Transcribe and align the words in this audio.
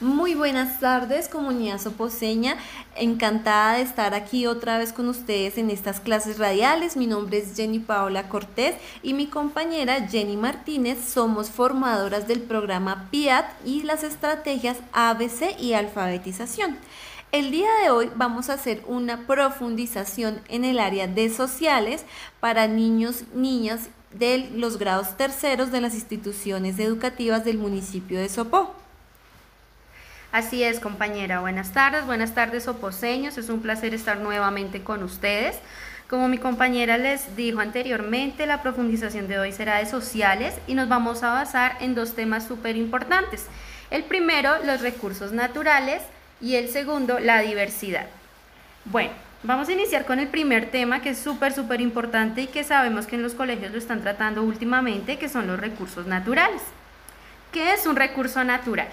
Muy 0.00 0.36
buenas 0.36 0.78
tardes, 0.78 1.28
comunidad 1.28 1.80
soposeña. 1.80 2.56
Encantada 2.94 3.72
de 3.72 3.82
estar 3.82 4.14
aquí 4.14 4.46
otra 4.46 4.78
vez 4.78 4.92
con 4.92 5.08
ustedes 5.08 5.58
en 5.58 5.70
estas 5.70 5.98
clases 5.98 6.38
radiales. 6.38 6.96
Mi 6.96 7.08
nombre 7.08 7.38
es 7.38 7.56
Jenny 7.56 7.80
Paola 7.80 8.28
Cortés 8.28 8.76
y 9.02 9.12
mi 9.12 9.26
compañera 9.26 10.06
Jenny 10.06 10.36
Martínez. 10.36 10.98
Somos 11.04 11.50
formadoras 11.50 12.28
del 12.28 12.42
programa 12.42 13.08
PIAT 13.10 13.46
y 13.64 13.82
las 13.82 14.04
estrategias 14.04 14.76
ABC 14.92 15.60
y 15.60 15.72
alfabetización. 15.72 16.78
El 17.32 17.50
día 17.50 17.68
de 17.82 17.90
hoy 17.90 18.08
vamos 18.14 18.50
a 18.50 18.54
hacer 18.54 18.84
una 18.86 19.26
profundización 19.26 20.40
en 20.46 20.64
el 20.64 20.78
área 20.78 21.08
de 21.08 21.28
sociales 21.28 22.04
para 22.38 22.68
niños, 22.68 23.24
niñas 23.34 23.88
de 24.12 24.48
los 24.54 24.78
grados 24.78 25.16
terceros 25.16 25.72
de 25.72 25.80
las 25.80 25.94
instituciones 25.94 26.78
educativas 26.78 27.44
del 27.44 27.58
municipio 27.58 28.20
de 28.20 28.28
Sopó. 28.28 28.76
Así 30.30 30.62
es, 30.62 30.78
compañera. 30.78 31.40
Buenas 31.40 31.72
tardes, 31.72 32.04
buenas 32.04 32.34
tardes, 32.34 32.68
oposeños. 32.68 33.38
Es 33.38 33.48
un 33.48 33.62
placer 33.62 33.94
estar 33.94 34.18
nuevamente 34.18 34.82
con 34.82 35.02
ustedes. 35.02 35.56
Como 36.08 36.28
mi 36.28 36.36
compañera 36.36 36.98
les 36.98 37.34
dijo 37.34 37.60
anteriormente, 37.60 38.46
la 38.46 38.60
profundización 38.62 39.26
de 39.26 39.38
hoy 39.38 39.52
será 39.52 39.78
de 39.78 39.86
sociales 39.86 40.54
y 40.66 40.74
nos 40.74 40.88
vamos 40.88 41.22
a 41.22 41.32
basar 41.32 41.78
en 41.80 41.94
dos 41.94 42.14
temas 42.14 42.46
súper 42.46 42.76
importantes. 42.76 43.46
El 43.90 44.04
primero, 44.04 44.52
los 44.64 44.82
recursos 44.82 45.32
naturales 45.32 46.02
y 46.42 46.56
el 46.56 46.68
segundo, 46.68 47.18
la 47.18 47.40
diversidad. 47.40 48.06
Bueno, 48.84 49.12
vamos 49.42 49.70
a 49.70 49.72
iniciar 49.72 50.04
con 50.04 50.18
el 50.18 50.28
primer 50.28 50.70
tema 50.70 51.00
que 51.00 51.10
es 51.10 51.18
súper, 51.18 51.54
súper 51.54 51.80
importante 51.80 52.42
y 52.42 52.46
que 52.48 52.64
sabemos 52.64 53.06
que 53.06 53.16
en 53.16 53.22
los 53.22 53.32
colegios 53.32 53.72
lo 53.72 53.78
están 53.78 54.02
tratando 54.02 54.42
últimamente, 54.42 55.18
que 55.18 55.30
son 55.30 55.46
los 55.46 55.58
recursos 55.58 56.06
naturales. 56.06 56.60
¿Qué 57.50 57.72
es 57.72 57.86
un 57.86 57.96
recurso 57.96 58.44
natural? 58.44 58.88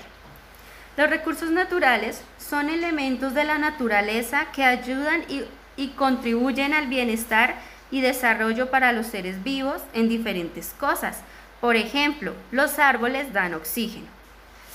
Los 0.98 1.09
recursos 1.09 1.52
naturales 1.52 2.22
son 2.40 2.70
elementos 2.70 3.34
de 3.34 3.44
la 3.44 3.58
naturaleza 3.58 4.48
que 4.54 4.63
ayudan 4.63 5.24
y, 5.27 5.90
contribuyen 5.90 6.74
al 6.74 6.87
bienestar 6.87 7.55
y 7.91 7.99
desarrollo 7.99 8.71
para 8.71 8.93
los 8.93 9.07
seres 9.07 9.43
vivos 9.43 9.82
en 9.93 10.07
diferentes 10.07 10.74
cosas. 10.79 11.20
Por 11.60 11.76
ejemplo, 11.76 12.34
los 12.52 12.79
árboles 12.79 13.34
dan 13.34 13.54
oxígeno. 13.54 14.07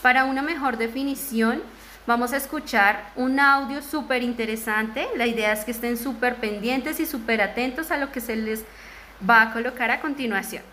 Para 0.03 0.27
una 0.27 0.43
mejor 0.43 0.77
definición, 0.77 1.63
vamos 2.07 2.35
a 2.35 2.37
escuchar 2.37 3.11
un 3.17 3.41
audio 3.41 3.81
súper 3.81 4.23
interesante. 4.23 5.09
La 5.17 5.27
idea 5.27 5.53
es 5.53 5.65
que 5.65 5.71
estén 5.71 5.97
súper 5.97 6.37
pendientes 6.37 7.01
y 7.01 7.07
súper 7.07 7.41
atentos 7.41 7.91
a 7.91 7.97
lo 7.97 8.13
que 8.13 8.21
se 8.21 8.37
les 8.37 8.65
va 9.29 9.41
a 9.41 9.53
colocar 9.55 9.91
a 9.91 10.01
continuación. 10.01 10.70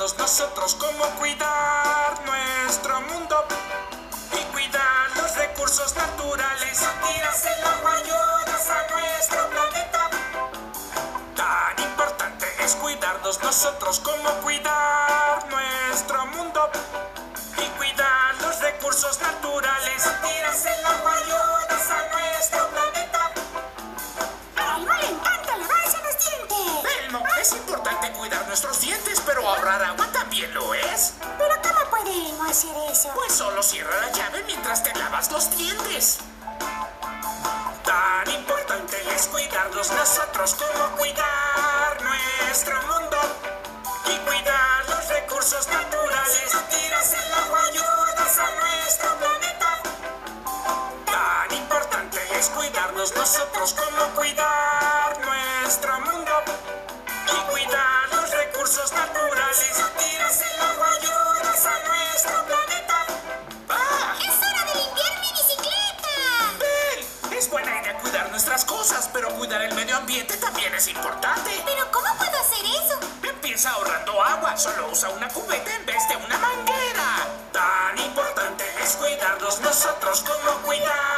Nosotros 0.00 0.76
cómo 0.76 1.04
cuidar 1.18 2.18
nuestro 2.24 3.02
mundo 3.02 3.44
y 4.32 4.42
cuidar 4.50 5.14
los 5.14 5.36
recursos 5.36 5.94
naturales. 5.94 6.78
Tiras 7.06 7.44
el 7.44 7.64
agua 7.66 7.92
ayudas 7.96 8.70
a 8.70 8.86
nuestro 8.92 9.50
planeta. 9.50 10.10
Tan 11.36 11.84
importante 11.84 12.46
es 12.64 12.76
cuidarnos 12.76 13.42
nosotros 13.42 14.00
como 14.00 14.30
cuidar 14.40 15.46
nuestro 15.50 16.24
mundo 16.28 16.70
y 17.58 17.66
cuidar 17.76 18.36
los 18.40 18.58
recursos 18.58 19.20
naturales. 19.20 20.02
Tiras 20.22 20.64
pero 29.40 29.52
ahorrar 29.52 29.82
agua 29.82 30.06
también 30.12 30.52
lo 30.52 30.74
es. 30.74 31.14
¿Pero 31.38 31.54
cómo 31.62 31.90
podemos 31.90 32.50
hacer 32.50 32.76
eso? 32.90 33.10
Pues 33.14 33.32
solo 33.32 33.62
cierra 33.62 33.96
la 34.00 34.12
llave 34.12 34.42
mientras 34.46 34.82
te 34.82 34.94
lavas 34.98 35.30
los 35.32 35.56
dientes. 35.56 36.18
Tan 37.84 38.30
importante 38.30 38.96
es 39.14 39.26
cuidarnos 39.28 39.90
nosotros 39.92 40.54
como 40.54 40.96
cuidar 40.96 41.98
nuestro 42.02 42.82
mundo 42.82 43.16
y 44.06 44.16
cuidar 44.28 44.88
los 44.88 45.08
recursos 45.08 45.68
naturales. 45.68 46.50
Tiras 46.68 47.12
el 47.14 47.32
agua, 47.32 47.60
ayudas 47.68 48.38
a 48.38 48.50
nuestro 48.60 49.16
planeta. 49.16 49.82
Tan 51.06 51.56
importante 51.56 52.20
es 52.38 52.50
cuidarnos 52.50 53.16
nosotros 53.16 53.74
como 53.74 54.14
cuidar 54.14 54.49
recursos 58.70 58.92
naturales. 58.92 59.20
cuidar 69.40 69.62
el 69.62 69.74
medio 69.74 69.96
ambiente 69.96 70.36
también 70.36 70.74
es 70.74 70.86
importante. 70.88 71.50
¿Pero 71.64 71.90
cómo 71.90 72.06
puedo 72.18 72.38
hacer 72.38 72.64
eso? 72.64 73.00
Empieza 73.22 73.70
ahorrando 73.70 74.22
agua. 74.22 74.54
Solo 74.56 74.90
usa 74.92 75.08
una 75.08 75.28
cubeta 75.28 75.74
en 75.74 75.86
vez 75.86 76.06
de 76.08 76.16
una 76.16 76.38
manguera. 76.38 77.26
Tan 77.52 77.98
importante 77.98 78.64
es 78.82 78.96
cuidarnos 78.96 79.60
nosotros 79.60 80.22
como 80.22 80.58
cuidar 80.62 81.09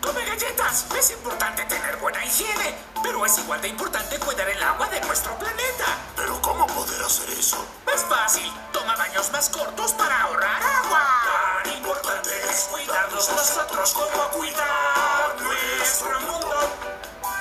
Come 0.00 0.24
galletas. 0.24 0.86
Es 0.98 1.10
importante 1.12 1.64
tener 1.66 1.96
buena 1.98 2.24
higiene, 2.24 2.76
pero 3.02 3.24
es 3.24 3.38
igual 3.38 3.60
de 3.60 3.68
importante 3.68 4.18
cuidar 4.18 4.48
el 4.48 4.62
agua 4.62 4.88
de 4.88 5.00
nuestro 5.02 5.38
planeta. 5.38 5.86
¿Pero 6.16 6.42
cómo 6.42 6.66
poder 6.66 7.02
hacer 7.02 7.30
eso? 7.30 7.64
Es 7.94 8.02
fácil. 8.04 8.52
Toma 8.72 8.96
baños 8.96 9.30
más 9.30 9.48
cortos 9.48 9.92
para 9.92 10.22
ahorrar 10.22 10.62
agua. 10.62 11.62
Tan 11.62 11.72
importante 11.74 12.30
es 12.50 12.68
cuidarnos 12.72 13.30
nosotros 13.30 13.92
como 13.92 14.28
cuidar 14.30 15.36
nuestro 15.40 16.20
mundo. 16.22 16.76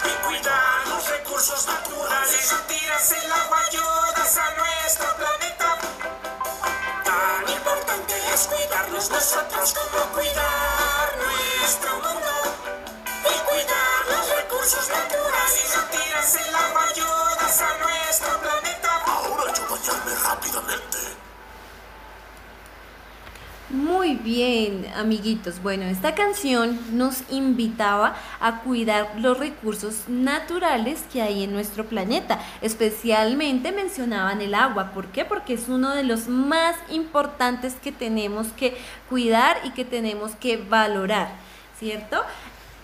Y 0.05 0.27
cuidar 0.27 0.87
los 0.87 1.09
recursos 1.09 1.65
naturales. 1.65 2.29
Si 2.31 2.55
tiras 2.67 3.11
el 3.13 3.31
agua, 3.31 3.59
ayudas 3.67 4.37
a 4.37 4.51
nuestro 4.51 5.15
planeta. 5.15 5.77
Tan 7.03 7.49
importante 7.49 8.33
es 8.33 8.47
cuidarnos 8.47 9.09
nosotros 9.09 9.73
como 9.73 10.05
cuidar 10.13 10.82
Muy 23.69 24.15
bien, 24.15 24.85
amiguitos. 24.95 25.61
Bueno, 25.63 25.85
esta 25.85 26.13
canción 26.13 26.79
nos 26.91 27.23
invitaba 27.31 28.15
a 28.39 28.59
cuidar 28.61 29.13
los 29.17 29.37
recursos 29.37 30.07
naturales 30.07 31.03
que 31.11 31.21
hay 31.23 31.43
en 31.43 31.53
nuestro 31.53 31.85
planeta. 31.85 32.39
Especialmente 32.61 33.71
mencionaban 33.71 34.41
el 34.41 34.53
agua. 34.53 34.91
¿Por 34.91 35.07
qué? 35.07 35.25
Porque 35.25 35.53
es 35.53 35.69
uno 35.69 35.95
de 35.95 36.03
los 36.03 36.27
más 36.27 36.75
importantes 36.89 37.73
que 37.75 37.91
tenemos 37.91 38.47
que 38.49 38.77
cuidar 39.09 39.57
y 39.63 39.71
que 39.71 39.85
tenemos 39.85 40.35
que 40.35 40.57
valorar. 40.57 41.29
¿cierto? 41.83 42.23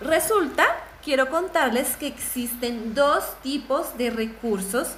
Resulta, 0.00 0.66
quiero 1.02 1.30
contarles 1.30 1.96
que 1.96 2.06
existen 2.06 2.94
dos 2.94 3.24
tipos 3.42 3.96
de 3.96 4.10
recursos, 4.10 4.88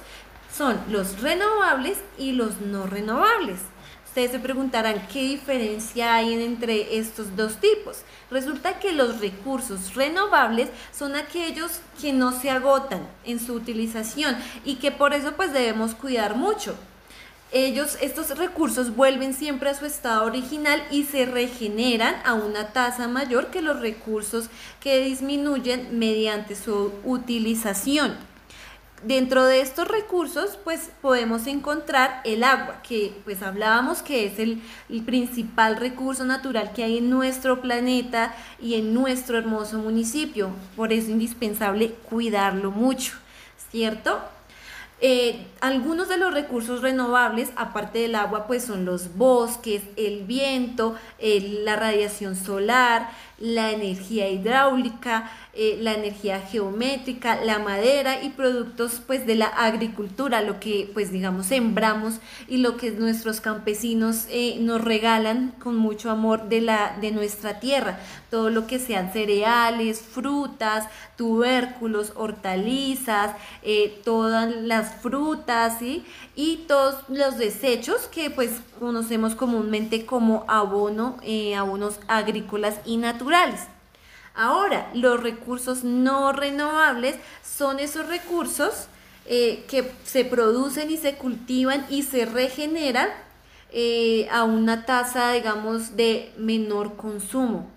son 0.55 0.79
los 0.89 1.21
renovables 1.21 1.97
y 2.17 2.33
los 2.33 2.61
no 2.61 2.85
renovables. 2.85 3.59
Ustedes 4.05 4.31
se 4.31 4.39
preguntarán 4.39 5.07
qué 5.11 5.23
diferencia 5.23 6.13
hay 6.13 6.33
entre 6.33 6.97
estos 6.97 7.35
dos 7.35 7.57
tipos. 7.57 8.03
Resulta 8.29 8.79
que 8.79 8.93
los 8.93 9.19
recursos 9.19 9.95
renovables 9.95 10.69
son 10.91 11.15
aquellos 11.15 11.79
que 11.99 12.13
no 12.13 12.31
se 12.31 12.51
agotan 12.51 13.07
en 13.25 13.39
su 13.39 13.53
utilización 13.53 14.37
y 14.63 14.75
que 14.75 14.91
por 14.91 15.13
eso 15.13 15.33
pues 15.35 15.51
debemos 15.51 15.95
cuidar 15.95 16.35
mucho 16.35 16.75
ellos, 17.53 17.99
estos 18.01 18.35
recursos 18.35 18.95
vuelven 18.95 19.35
siempre 19.35 19.69
a 19.69 19.75
su 19.75 19.85
estado 19.85 20.25
original 20.25 20.83
y 20.89 21.03
se 21.03 21.25
regeneran 21.25 22.15
a 22.25 22.33
una 22.33 22.73
tasa 22.73 23.07
mayor 23.07 23.51
que 23.51 23.61
los 23.61 23.79
recursos 23.79 24.49
que 24.79 25.01
disminuyen 25.01 25.99
mediante 25.99 26.55
su 26.55 26.91
utilización. 27.03 28.17
Dentro 29.05 29.45
de 29.45 29.59
estos 29.59 29.89
recursos, 29.89 30.57
pues 30.63 30.89
podemos 31.01 31.45
encontrar 31.47 32.21
el 32.23 32.41
agua, 32.41 32.81
que 32.87 33.13
pues 33.25 33.41
hablábamos 33.41 34.01
que 34.01 34.25
es 34.25 34.39
el, 34.39 34.61
principal 35.05 35.75
recurso 35.75 36.23
natural 36.23 36.71
que 36.73 36.85
hay 36.85 36.99
en 36.99 37.09
nuestro 37.09 37.59
planeta 37.59 38.33
y 38.61 38.75
en 38.75 38.93
nuestro 38.93 39.37
hermoso 39.37 39.79
municipio. 39.79 40.51
Por 40.77 40.93
eso 40.93 41.07
es 41.07 41.09
indispensable 41.09 41.91
cuidarlo 42.09 42.71
mucho, 42.71 43.13
¿cierto? 43.71 44.21
Eh, 45.01 45.47
algunos 45.59 46.07
de 46.07 46.15
los 46.15 46.33
recursos 46.33 46.81
renovables, 46.81 47.51
aparte 47.57 47.99
del 47.99 48.15
agua, 48.15 48.47
pues 48.47 48.63
son 48.63 48.85
los 48.85 49.17
bosques, 49.17 49.81
el 49.97 50.23
viento, 50.23 50.95
la 51.19 51.75
radiación 51.75 52.37
solar, 52.37 53.09
la 53.39 53.71
energía 53.71 54.29
hidráulica, 54.29 55.31
eh, 55.55 55.77
la 55.81 55.93
energía 55.93 56.39
geométrica, 56.39 57.43
la 57.43 57.59
madera 57.59 58.23
y 58.23 58.29
productos 58.29 59.01
pues 59.05 59.25
de 59.25 59.35
la 59.35 59.47
agricultura, 59.47 60.41
lo 60.41 60.59
que 60.59 60.89
pues 60.93 61.11
digamos 61.11 61.47
sembramos 61.47 62.19
y 62.47 62.57
lo 62.57 62.77
que 62.77 62.91
nuestros 62.91 63.41
campesinos 63.41 64.25
eh, 64.29 64.57
nos 64.59 64.81
regalan 64.81 65.53
con 65.59 65.75
mucho 65.75 66.09
amor 66.09 66.49
de, 66.49 66.61
la, 66.61 66.97
de 67.01 67.11
nuestra 67.11 67.59
tierra, 67.59 67.99
todo 68.29 68.49
lo 68.49 68.65
que 68.65 68.79
sean 68.79 69.13
cereales, 69.13 70.01
frutas, 70.01 70.87
tubérculos, 71.17 72.13
hortalizas, 72.15 73.35
eh, 73.61 74.01
todas 74.03 74.55
las 74.55 74.95
frutas 74.95 75.77
y 76.35 76.57
todos 76.67 76.95
los 77.09 77.37
desechos 77.37 78.07
que 78.07 78.29
pues 78.29 78.51
conocemos 78.79 79.35
comúnmente 79.35 80.05
como 80.05 80.45
abono, 80.47 81.17
abonos 81.55 81.99
agrícolas 82.07 82.79
y 82.85 82.97
naturales. 82.97 83.22
Ahora, 84.35 84.89
los 84.93 85.21
recursos 85.21 85.83
no 85.83 86.31
renovables 86.31 87.15
son 87.43 87.79
esos 87.79 88.07
recursos 88.07 88.87
eh, 89.25 89.63
que 89.67 89.91
se 90.03 90.25
producen 90.25 90.91
y 90.91 90.97
se 90.97 91.15
cultivan 91.15 91.85
y 91.89 92.03
se 92.03 92.25
regeneran 92.25 93.09
eh, 93.71 94.27
a 94.31 94.43
una 94.43 94.85
tasa, 94.85 95.31
digamos, 95.31 95.95
de 95.95 96.33
menor 96.37 96.95
consumo. 96.95 97.69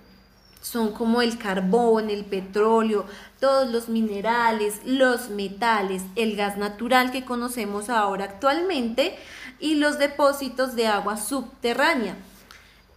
Son 0.61 0.93
como 0.93 1.23
el 1.23 1.39
carbón, 1.39 2.11
el 2.11 2.25
petróleo, 2.25 3.07
todos 3.39 3.71
los 3.71 3.89
minerales, 3.89 4.81
los 4.85 5.29
metales, 5.31 6.03
el 6.17 6.35
gas 6.35 6.57
natural 6.57 7.13
que 7.13 7.25
conocemos 7.25 7.89
ahora 7.89 8.25
actualmente 8.25 9.17
y 9.61 9.77
los 9.77 9.99
depósitos 9.99 10.75
de 10.75 10.89
agua 10.89 11.17
subterránea. 11.17 12.17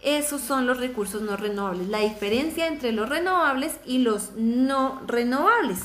Esos 0.02 0.40
son 0.40 0.66
los 0.66 0.78
recursos 0.78 1.20
no 1.20 1.36
renovables, 1.36 1.88
la 1.88 1.98
diferencia 1.98 2.66
entre 2.66 2.92
los 2.92 3.08
renovables 3.08 3.74
y 3.84 3.98
los 3.98 4.32
no 4.32 5.02
renovables. 5.06 5.80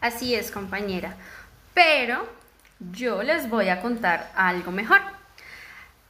Así 0.00 0.34
es, 0.34 0.50
compañera. 0.50 1.14
Pero 1.74 2.26
yo 2.92 3.22
les 3.22 3.50
voy 3.50 3.68
a 3.68 3.82
contar 3.82 4.32
algo 4.34 4.72
mejor. 4.72 5.00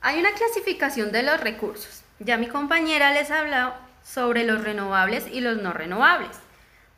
Hay 0.00 0.20
una 0.20 0.32
clasificación 0.32 1.12
de 1.12 1.24
los 1.24 1.40
recursos. 1.40 2.02
Ya 2.20 2.36
mi 2.36 2.46
compañera 2.46 3.12
les 3.12 3.30
ha 3.30 3.40
hablado 3.40 3.74
sobre 4.04 4.44
los 4.44 4.62
renovables 4.62 5.26
y 5.30 5.40
los 5.40 5.58
no 5.58 5.72
renovables. 5.72 6.38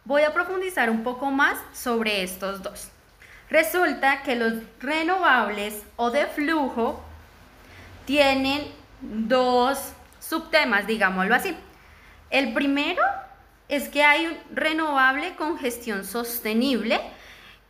Voy 0.05 0.23
a 0.23 0.35
profundizar 0.35 0.91
un 0.91 1.03
poco 1.03 1.31
más 1.31 1.59
sobre 1.73 2.23
estos 2.23 2.62
dos. 2.62 2.89
Resulta 3.49 4.23
que 4.23 4.37
los 4.37 4.55
renovables 4.81 5.83
o 5.97 6.11
de 6.11 6.27
flujo 6.27 7.03
tienen 8.05 8.67
dos 9.00 9.93
subtemas, 10.20 10.87
digámoslo 10.87 11.35
así. 11.35 11.56
El 12.31 12.52
primero 12.52 13.02
es 13.69 13.88
que 13.88 14.02
hay 14.02 14.26
un 14.26 14.37
renovable 14.55 15.35
con 15.37 15.58
gestión 15.58 16.05
sostenible 16.05 17.00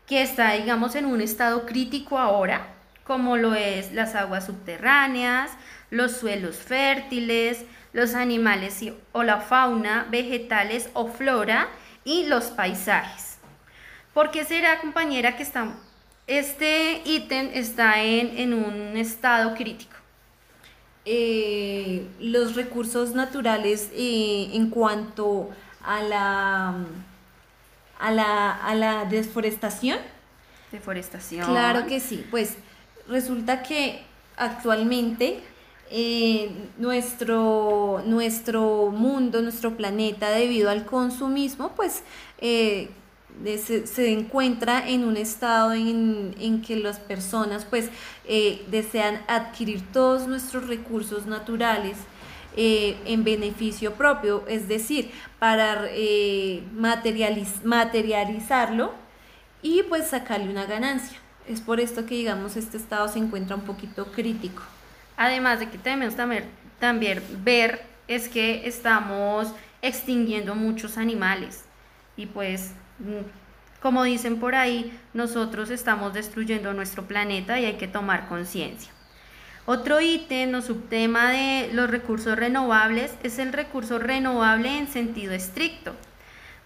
que 0.06 0.22
está, 0.22 0.52
digamos, 0.52 0.94
en 0.94 1.06
un 1.06 1.20
estado 1.20 1.66
crítico 1.66 2.18
ahora, 2.18 2.68
como 3.04 3.36
lo 3.36 3.54
es 3.54 3.92
las 3.92 4.14
aguas 4.14 4.46
subterráneas, 4.46 5.50
los 5.90 6.12
suelos 6.12 6.56
fértiles, 6.56 7.64
los 7.92 8.14
animales 8.14 8.82
o 9.12 9.22
la 9.22 9.40
fauna, 9.40 10.06
vegetales 10.10 10.90
o 10.94 11.06
flora 11.08 11.68
y 12.04 12.26
los 12.26 12.44
paisajes. 12.46 13.38
¿Por 14.12 14.30
qué 14.30 14.44
será, 14.44 14.80
compañera, 14.80 15.36
que 15.36 15.46
este 16.26 17.02
ítem 17.04 17.50
está 17.52 18.02
en, 18.02 18.38
en 18.38 18.54
un 18.54 18.96
estado 18.96 19.54
crítico? 19.54 20.03
Eh, 21.06 22.06
los 22.18 22.54
recursos 22.54 23.14
naturales 23.14 23.90
eh, 23.94 24.50
en 24.54 24.70
cuanto 24.70 25.50
a 25.82 26.02
la, 26.02 26.74
a 27.98 28.10
la, 28.10 28.52
a 28.52 28.74
la 28.74 29.04
deforestación. 29.04 29.98
Deforestación. 30.72 31.46
Claro 31.46 31.86
que 31.86 32.00
sí, 32.00 32.24
pues 32.30 32.56
resulta 33.06 33.62
que 33.62 34.02
actualmente 34.36 35.40
eh, 35.90 36.50
nuestro, 36.78 38.02
nuestro 38.06 38.90
mundo, 38.90 39.42
nuestro 39.42 39.76
planeta, 39.76 40.30
debido 40.30 40.70
al 40.70 40.86
consumismo, 40.86 41.72
pues 41.76 42.02
se, 43.58 44.12
encuentra 44.12 44.88
en 44.88 45.04
un 45.04 45.16
estado 45.16 45.72
en, 45.72 46.62
que 46.66 46.76
las 46.76 47.00
personas 47.00 47.64
pues 47.64 47.90
eh, 48.26 48.64
desean 48.68 49.22
adquirir 49.28 49.82
todos 49.92 50.28
nuestros 50.28 50.68
recursos 50.68 51.26
naturales 51.26 51.96
eh, 52.56 52.96
en 53.04 53.24
beneficio 53.24 53.94
propio, 53.94 54.44
es 54.46 54.68
decir, 54.68 55.10
para 55.38 55.86
eh, 55.90 56.62
materializarlo 56.72 58.94
y 59.60 59.82
pues 59.82 60.08
sacarle 60.08 60.50
una 60.50 60.66
ganancia. 60.66 61.18
Es 61.48 61.60
por 61.60 61.80
esto 61.80 62.06
que 62.06 62.14
digamos 62.14 62.56
este 62.56 62.76
estado 62.76 63.08
se 63.08 63.18
encuentra 63.18 63.56
un 63.56 63.62
poquito 63.62 64.06
crítico. 64.12 64.62
Además 65.16 65.60
de 65.60 65.68
que 65.68 65.78
tenemos 65.78 66.16
también, 66.16 66.44
también 66.78 67.22
ver 67.42 67.82
es 68.06 68.28
que 68.28 68.66
estamos 68.66 69.52
extinguiendo 69.82 70.54
muchos 70.54 70.96
animales 70.96 71.64
y 72.16 72.26
pues 72.26 72.72
como 73.80 74.04
dicen 74.04 74.40
por 74.40 74.54
ahí, 74.54 74.98
nosotros 75.12 75.70
estamos 75.70 76.14
destruyendo 76.14 76.72
nuestro 76.72 77.04
planeta 77.04 77.60
y 77.60 77.66
hay 77.66 77.74
que 77.74 77.88
tomar 77.88 78.28
conciencia. 78.28 78.90
Otro 79.66 80.00
ítem 80.00 80.54
o 80.54 80.60
subtema 80.60 81.30
de 81.30 81.70
los 81.72 81.90
recursos 81.90 82.36
renovables 82.36 83.14
es 83.22 83.38
el 83.38 83.52
recurso 83.52 83.98
renovable 83.98 84.78
en 84.78 84.88
sentido 84.88 85.32
estricto. 85.32 85.94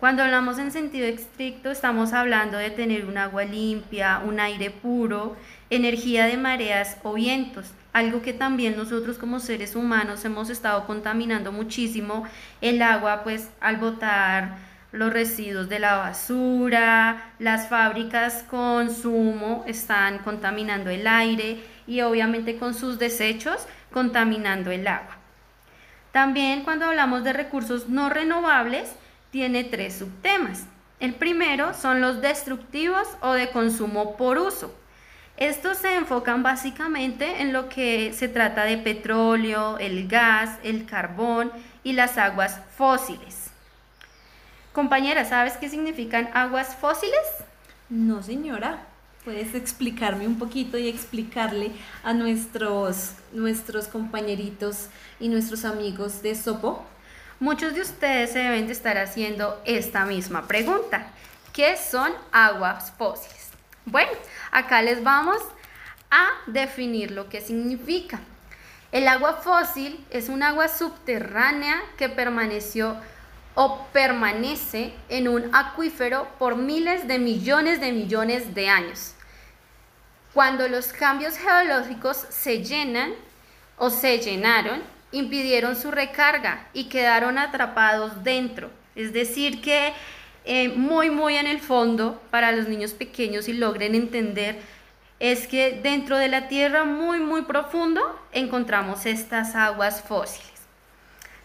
Cuando 0.00 0.22
hablamos 0.22 0.58
en 0.58 0.70
sentido 0.70 1.06
estricto 1.06 1.72
estamos 1.72 2.12
hablando 2.12 2.56
de 2.56 2.70
tener 2.70 3.04
un 3.06 3.18
agua 3.18 3.44
limpia, 3.44 4.22
un 4.24 4.38
aire 4.38 4.70
puro, 4.70 5.36
energía 5.70 6.26
de 6.26 6.36
mareas 6.36 6.98
o 7.02 7.14
vientos, 7.14 7.72
algo 7.92 8.22
que 8.22 8.32
también 8.32 8.76
nosotros 8.76 9.18
como 9.18 9.40
seres 9.40 9.74
humanos 9.74 10.24
hemos 10.24 10.50
estado 10.50 10.86
contaminando 10.86 11.50
muchísimo 11.50 12.24
el 12.60 12.80
agua 12.82 13.24
pues 13.24 13.50
al 13.60 13.78
botar 13.78 14.58
los 14.98 15.12
residuos 15.12 15.68
de 15.68 15.78
la 15.78 15.94
basura, 15.94 17.32
las 17.38 17.68
fábricas 17.68 18.44
consumo 18.50 19.62
están 19.68 20.18
contaminando 20.18 20.90
el 20.90 21.06
aire 21.06 21.62
y 21.86 22.00
obviamente 22.00 22.56
con 22.56 22.74
sus 22.74 22.98
desechos 22.98 23.68
contaminando 23.92 24.72
el 24.72 24.88
agua. 24.88 25.16
También 26.10 26.64
cuando 26.64 26.86
hablamos 26.86 27.22
de 27.22 27.32
recursos 27.32 27.88
no 27.88 28.10
renovables, 28.10 28.92
tiene 29.30 29.62
tres 29.62 29.98
subtemas. 29.98 30.66
El 30.98 31.14
primero 31.14 31.74
son 31.74 32.00
los 32.00 32.20
destructivos 32.20 33.06
o 33.20 33.34
de 33.34 33.50
consumo 33.50 34.16
por 34.16 34.36
uso. 34.38 34.76
Estos 35.36 35.78
se 35.78 35.94
enfocan 35.94 36.42
básicamente 36.42 37.40
en 37.40 37.52
lo 37.52 37.68
que 37.68 38.12
se 38.14 38.26
trata 38.26 38.64
de 38.64 38.78
petróleo, 38.78 39.78
el 39.78 40.08
gas, 40.08 40.58
el 40.64 40.86
carbón 40.86 41.52
y 41.84 41.92
las 41.92 42.18
aguas 42.18 42.60
fósiles. 42.76 43.47
Compañera, 44.72 45.24
¿sabes 45.24 45.54
qué 45.54 45.68
significan 45.68 46.30
aguas 46.34 46.76
fósiles? 46.76 47.18
No, 47.88 48.22
señora. 48.22 48.84
¿Puedes 49.24 49.54
explicarme 49.54 50.26
un 50.26 50.38
poquito 50.38 50.78
y 50.78 50.88
explicarle 50.88 51.72
a 52.02 52.14
nuestros, 52.14 53.12
nuestros 53.32 53.88
compañeritos 53.88 54.86
y 55.20 55.28
nuestros 55.28 55.64
amigos 55.64 56.22
de 56.22 56.34
Sopo? 56.34 56.84
Muchos 57.40 57.74
de 57.74 57.82
ustedes 57.82 58.32
se 58.32 58.38
deben 58.38 58.66
de 58.66 58.72
estar 58.72 58.96
haciendo 58.98 59.60
esta 59.64 60.04
misma 60.04 60.46
pregunta. 60.46 61.08
¿Qué 61.52 61.76
son 61.76 62.12
aguas 62.32 62.92
fósiles? 62.96 63.50
Bueno, 63.84 64.12
acá 64.50 64.82
les 64.82 65.02
vamos 65.02 65.38
a 66.10 66.26
definir 66.46 67.10
lo 67.10 67.28
que 67.28 67.40
significa. 67.40 68.20
El 68.92 69.08
agua 69.08 69.34
fósil 69.34 70.04
es 70.10 70.28
un 70.28 70.42
agua 70.42 70.68
subterránea 70.68 71.80
que 71.96 72.08
permaneció 72.08 72.96
o 73.60 73.88
permanece 73.92 74.92
en 75.08 75.26
un 75.26 75.52
acuífero 75.52 76.28
por 76.38 76.54
miles 76.54 77.08
de 77.08 77.18
millones 77.18 77.80
de 77.80 77.90
millones 77.90 78.54
de 78.54 78.68
años. 78.68 79.14
Cuando 80.32 80.68
los 80.68 80.92
cambios 80.92 81.36
geológicos 81.36 82.18
se 82.28 82.62
llenan 82.62 83.14
o 83.76 83.90
se 83.90 84.18
llenaron, 84.18 84.80
impidieron 85.10 85.74
su 85.74 85.90
recarga 85.90 86.68
y 86.72 86.84
quedaron 86.84 87.36
atrapados 87.36 88.22
dentro. 88.22 88.70
Es 88.94 89.12
decir, 89.12 89.60
que 89.60 89.92
eh, 90.44 90.68
muy, 90.68 91.10
muy 91.10 91.34
en 91.34 91.48
el 91.48 91.58
fondo 91.58 92.22
para 92.30 92.52
los 92.52 92.68
niños 92.68 92.92
pequeños 92.92 93.48
y 93.48 93.54
logren 93.54 93.96
entender 93.96 94.60
es 95.18 95.48
que 95.48 95.80
dentro 95.82 96.16
de 96.16 96.28
la 96.28 96.46
tierra 96.46 96.84
muy, 96.84 97.18
muy 97.18 97.42
profundo 97.42 98.20
encontramos 98.30 99.04
estas 99.04 99.56
aguas 99.56 100.00
fósiles. 100.00 100.46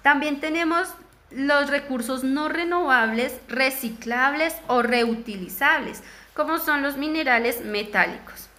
También 0.03 0.39
tenemos 0.39 0.89
los 1.35 1.69
recursos 1.69 2.23
no 2.23 2.49
renovables, 2.49 3.39
reciclables 3.47 4.55
o 4.67 4.81
reutilizables, 4.81 6.03
como 6.33 6.59
son 6.59 6.81
los 6.81 6.97
minerales 6.97 7.63
metálicos. 7.63 8.49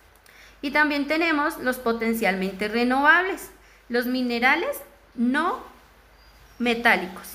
Y 0.63 0.71
también 0.71 1.07
tenemos 1.07 1.59
los 1.59 1.77
potencialmente 1.77 2.69
renovables, 2.69 3.51
los 3.89 4.07
minerales 4.07 4.81
no 5.15 5.63
metálicos. 6.59 7.35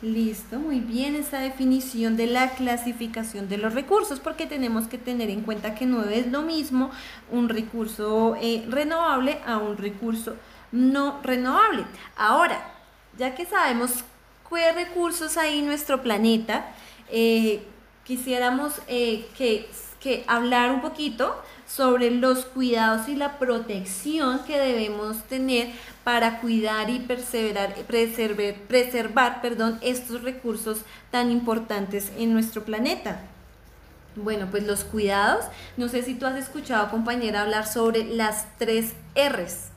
Listo, 0.00 0.60
muy 0.60 0.78
bien 0.78 1.16
esa 1.16 1.40
definición 1.40 2.16
de 2.16 2.28
la 2.28 2.50
clasificación 2.50 3.48
de 3.48 3.58
los 3.58 3.74
recursos, 3.74 4.20
porque 4.20 4.46
tenemos 4.46 4.86
que 4.86 4.96
tener 4.96 5.28
en 5.28 5.40
cuenta 5.40 5.74
que 5.74 5.86
no 5.86 6.04
es 6.04 6.28
lo 6.28 6.42
mismo 6.42 6.92
un 7.32 7.48
recurso 7.48 8.36
eh, 8.40 8.64
renovable 8.68 9.40
a 9.44 9.58
un 9.58 9.76
recurso 9.76 10.36
no 10.72 11.20
renovable. 11.22 11.84
Ahora, 12.16 12.60
ya 13.16 13.34
que 13.34 13.46
sabemos 13.46 14.04
qué 14.48 14.72
recursos 14.72 15.36
hay 15.36 15.58
en 15.58 15.66
nuestro 15.66 16.02
planeta, 16.02 16.72
eh, 17.10 17.62
quisiéramos 18.04 18.74
eh, 18.86 19.26
que, 19.36 19.68
que 20.00 20.24
hablar 20.26 20.70
un 20.70 20.80
poquito 20.80 21.34
sobre 21.66 22.10
los 22.10 22.46
cuidados 22.46 23.08
y 23.08 23.14
la 23.14 23.38
protección 23.38 24.40
que 24.44 24.58
debemos 24.58 25.22
tener 25.24 25.68
para 26.02 26.40
cuidar 26.40 26.88
y 26.88 27.00
perseverar, 27.00 27.74
preservar, 27.86 28.54
preservar 28.66 29.42
perdón, 29.42 29.78
estos 29.82 30.22
recursos 30.22 30.78
tan 31.10 31.30
importantes 31.30 32.10
en 32.16 32.32
nuestro 32.32 32.64
planeta. 32.64 33.20
Bueno, 34.16 34.48
pues 34.50 34.64
los 34.64 34.84
cuidados, 34.84 35.44
no 35.76 35.88
sé 35.88 36.02
si 36.02 36.14
tú 36.14 36.26
has 36.26 36.36
escuchado 36.36 36.90
compañera 36.90 37.42
hablar 37.42 37.66
sobre 37.66 38.04
las 38.04 38.46
tres 38.58 38.94
R's. 39.14 39.68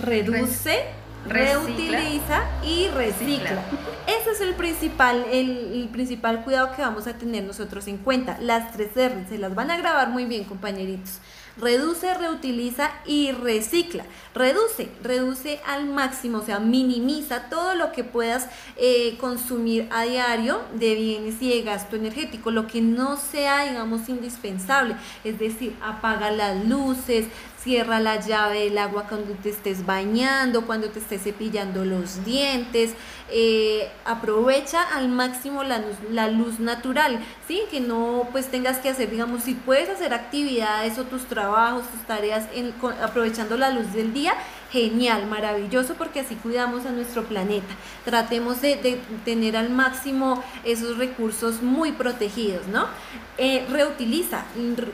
Reduce, 0.00 0.84
reutiliza 1.26 2.44
y 2.64 2.88
recicla. 2.88 3.62
Ese 4.06 4.30
es 4.30 4.40
el 4.40 4.54
principal, 4.54 5.24
el, 5.30 5.88
principal 5.92 6.44
cuidado 6.44 6.74
que 6.74 6.82
vamos 6.82 7.06
a 7.06 7.18
tener 7.18 7.44
nosotros 7.44 7.86
en 7.88 7.98
cuenta. 7.98 8.38
Las 8.40 8.72
tres 8.72 8.96
R 8.96 9.26
se 9.28 9.38
las 9.38 9.54
van 9.54 9.70
a 9.70 9.76
grabar 9.76 10.08
muy 10.08 10.24
bien, 10.24 10.44
compañeritos. 10.44 11.18
Reduce, 11.60 12.14
reutiliza 12.14 12.92
y 13.04 13.32
recicla. 13.32 14.04
Reduce, 14.32 14.88
reduce 15.02 15.60
al 15.66 15.86
máximo, 15.86 16.38
o 16.38 16.42
sea, 16.42 16.60
minimiza 16.60 17.48
todo 17.48 17.74
lo 17.74 17.90
que 17.90 18.04
puedas 18.04 18.48
eh, 18.76 19.16
consumir 19.18 19.88
a 19.90 20.04
diario 20.04 20.60
de 20.74 20.94
bienes 20.94 21.42
y 21.42 21.48
de 21.50 21.62
gasto 21.62 21.96
energético, 21.96 22.52
lo 22.52 22.68
que 22.68 22.80
no 22.80 23.16
sea, 23.16 23.64
digamos, 23.64 24.08
indispensable. 24.08 24.94
Es 25.24 25.40
decir, 25.40 25.74
apaga 25.82 26.30
las 26.30 26.64
luces, 26.64 27.26
cierra 27.68 28.00
la 28.00 28.18
llave 28.18 28.64
del 28.64 28.78
agua 28.78 29.04
cuando 29.10 29.34
te 29.34 29.50
estés 29.50 29.84
bañando, 29.84 30.64
cuando 30.64 30.88
te 30.88 31.00
estés 31.00 31.22
cepillando 31.22 31.84
los 31.84 32.24
dientes, 32.24 32.94
eh, 33.30 33.90
aprovecha 34.06 34.82
al 34.96 35.10
máximo 35.10 35.62
la 35.62 36.28
luz, 36.30 36.60
natural, 36.60 37.20
¿sí? 37.46 37.60
Que 37.70 37.80
no 37.80 38.26
pues 38.32 38.46
tengas 38.46 38.78
que 38.78 38.88
hacer, 38.88 39.10
digamos, 39.10 39.42
si 39.42 39.52
puedes 39.52 39.90
hacer 39.90 40.14
actividades 40.14 40.98
o 40.98 41.04
tus 41.04 41.26
trabajos, 41.26 41.82
tus 41.90 42.06
tareas 42.06 42.46
aprovechando 43.02 43.58
la 43.58 43.68
luz 43.68 43.92
del 43.92 44.14
día, 44.14 44.32
genial, 44.72 45.26
maravilloso, 45.26 45.92
porque 45.92 46.20
así 46.20 46.36
cuidamos 46.36 46.86
a 46.86 46.90
nuestro 46.90 47.24
planeta. 47.24 47.74
Tratemos 48.06 48.62
de, 48.62 48.98
tener 49.26 49.58
al 49.58 49.68
máximo 49.68 50.42
esos 50.64 50.96
recursos 50.96 51.60
muy 51.60 51.92
protegidos, 51.92 52.66
¿no? 52.68 52.86
Eh, 53.36 53.66
reutiliza. 53.70 54.46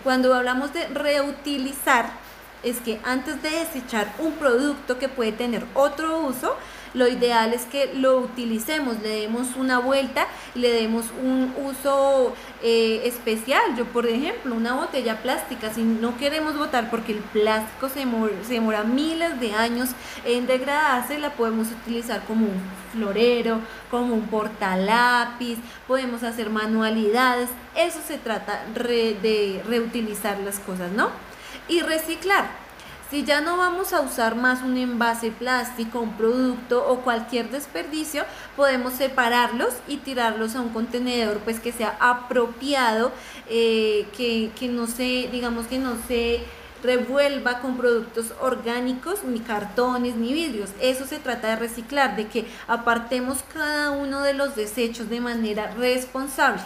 Cuando 0.02 0.34
hablamos 0.34 0.72
de 0.72 0.88
reutilizar, 0.88 2.23
es 2.64 2.80
que 2.80 3.00
antes 3.04 3.42
de 3.42 3.50
desechar 3.50 4.12
un 4.18 4.32
producto 4.32 4.98
que 4.98 5.08
puede 5.08 5.32
tener 5.32 5.64
otro 5.74 6.20
uso, 6.20 6.56
lo 6.94 7.08
ideal 7.08 7.52
es 7.52 7.62
que 7.62 7.92
lo 7.94 8.18
utilicemos, 8.18 9.00
le 9.02 9.20
demos 9.22 9.56
una 9.56 9.80
vuelta 9.80 10.28
le 10.54 10.72
demos 10.72 11.06
un 11.22 11.52
uso 11.56 12.34
eh, 12.62 13.02
especial. 13.04 13.76
Yo, 13.76 13.84
por 13.86 14.06
ejemplo, 14.06 14.54
una 14.54 14.74
botella 14.74 15.20
plástica, 15.22 15.72
si 15.72 15.82
no 15.82 16.16
queremos 16.16 16.56
botar 16.56 16.90
porque 16.90 17.12
el 17.12 17.18
plástico 17.18 17.88
se, 17.88 18.04
se 18.46 18.54
demora 18.54 18.84
miles 18.84 19.40
de 19.40 19.52
años 19.54 19.90
en 20.24 20.46
degradarse, 20.46 21.18
la 21.18 21.30
podemos 21.30 21.68
utilizar 21.82 22.22
como 22.24 22.46
un 22.46 22.62
florero, 22.92 23.60
como 23.90 24.14
un 24.14 24.28
portalápiz, 24.28 25.58
podemos 25.86 26.22
hacer 26.22 26.50
manualidades. 26.50 27.48
Eso 27.76 27.98
se 28.06 28.18
trata 28.18 28.64
de 28.74 29.62
reutilizar 29.66 30.38
las 30.38 30.60
cosas, 30.60 30.92
¿no? 30.92 31.33
Y 31.68 31.80
reciclar. 31.80 32.64
Si 33.10 33.22
ya 33.22 33.40
no 33.40 33.56
vamos 33.56 33.92
a 33.92 34.00
usar 34.00 34.34
más 34.34 34.62
un 34.62 34.76
envase 34.76 35.30
plástico, 35.30 36.00
un 36.00 36.16
producto 36.16 36.84
o 36.88 37.00
cualquier 37.00 37.50
desperdicio, 37.50 38.24
podemos 38.56 38.94
separarlos 38.94 39.74
y 39.86 39.98
tirarlos 39.98 40.56
a 40.56 40.60
un 40.60 40.70
contenedor 40.70 41.38
pues 41.38 41.60
que 41.60 41.70
sea 41.70 41.96
apropiado, 42.00 43.12
eh, 43.48 44.06
que, 44.16 44.50
que 44.58 44.68
no 44.68 44.86
se, 44.86 45.28
digamos 45.30 45.66
que 45.66 45.78
no 45.78 45.96
se 46.08 46.40
revuelva 46.82 47.60
con 47.60 47.76
productos 47.76 48.34
orgánicos, 48.40 49.24
ni 49.24 49.40
cartones, 49.40 50.16
ni 50.16 50.32
vidrios. 50.32 50.70
Eso 50.80 51.06
se 51.06 51.18
trata 51.18 51.48
de 51.48 51.56
reciclar, 51.56 52.16
de 52.16 52.26
que 52.26 52.46
apartemos 52.68 53.38
cada 53.54 53.90
uno 53.90 54.22
de 54.22 54.34
los 54.34 54.56
desechos 54.56 55.08
de 55.08 55.20
manera 55.20 55.70
responsable. 55.72 56.62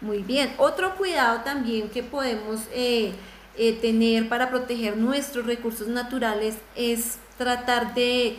Muy 0.00 0.22
bien, 0.22 0.54
otro 0.58 0.96
cuidado 0.96 1.40
también 1.40 1.88
que 1.90 2.02
podemos 2.02 2.60
eh, 2.72 3.12
eh, 3.56 3.72
tener 3.80 4.28
para 4.28 4.50
proteger 4.50 4.96
nuestros 4.96 5.46
recursos 5.46 5.86
naturales 5.86 6.56
es 6.74 7.18
tratar 7.38 7.94
de, 7.94 8.36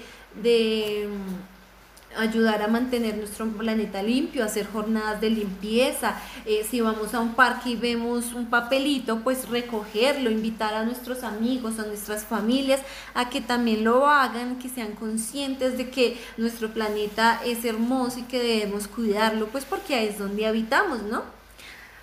mm, 1.07 2.19
ayudar 2.19 2.61
a 2.61 2.67
mantener 2.67 3.17
nuestro 3.17 3.45
planeta 3.47 4.01
limpio, 4.01 4.43
hacer 4.43 4.67
jornadas 4.67 5.21
de 5.21 5.29
limpieza. 5.29 6.15
Eh, 6.45 6.65
si 6.69 6.81
vamos 6.81 7.13
a 7.13 7.19
un 7.19 7.33
parque 7.33 7.71
y 7.71 7.75
vemos 7.75 8.33
un 8.33 8.47
papelito, 8.47 9.19
pues 9.19 9.47
recogerlo, 9.49 10.29
invitar 10.29 10.73
a 10.73 10.83
nuestros 10.83 11.23
amigos, 11.23 11.79
a 11.79 11.85
nuestras 11.85 12.23
familias 12.23 12.81
a 13.13 13.29
que 13.29 13.41
también 13.41 13.83
lo 13.83 14.07
hagan, 14.07 14.59
que 14.59 14.69
sean 14.69 14.93
conscientes 14.93 15.77
de 15.77 15.89
que 15.89 16.17
nuestro 16.37 16.69
planeta 16.71 17.41
es 17.45 17.63
hermoso 17.65 18.19
y 18.19 18.23
que 18.23 18.41
debemos 18.41 18.87
cuidarlo, 18.87 19.47
pues 19.47 19.65
porque 19.65 19.95
ahí 19.95 20.07
es 20.07 20.17
donde 20.17 20.45
habitamos, 20.45 21.03
¿no? 21.03 21.23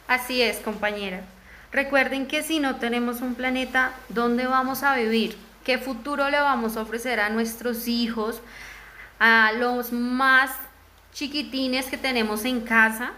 Así 0.09 0.42
es, 0.42 0.59
compañera. 0.59 1.25
Recuerden 1.73 2.26
que 2.26 2.43
si 2.43 2.61
no 2.61 2.76
tenemos 2.76 3.23
un 3.23 3.35
planeta, 3.35 3.95
¿dónde 4.11 4.47
vamos 4.47 4.83
a 4.83 4.95
vivir? 4.95 5.37
¿Qué 5.64 5.79
futuro 5.79 6.29
le 6.29 6.38
vamos 6.38 6.76
a 6.76 6.83
ofrecer 6.83 7.19
a 7.19 7.31
nuestros 7.31 7.88
hijos, 7.88 8.43
a 9.19 9.52
los 9.52 9.91
más 9.91 10.50
chiquitines 11.14 11.87
que 11.87 11.97
tenemos 11.97 12.45
en 12.45 12.61
casa? 12.61 13.12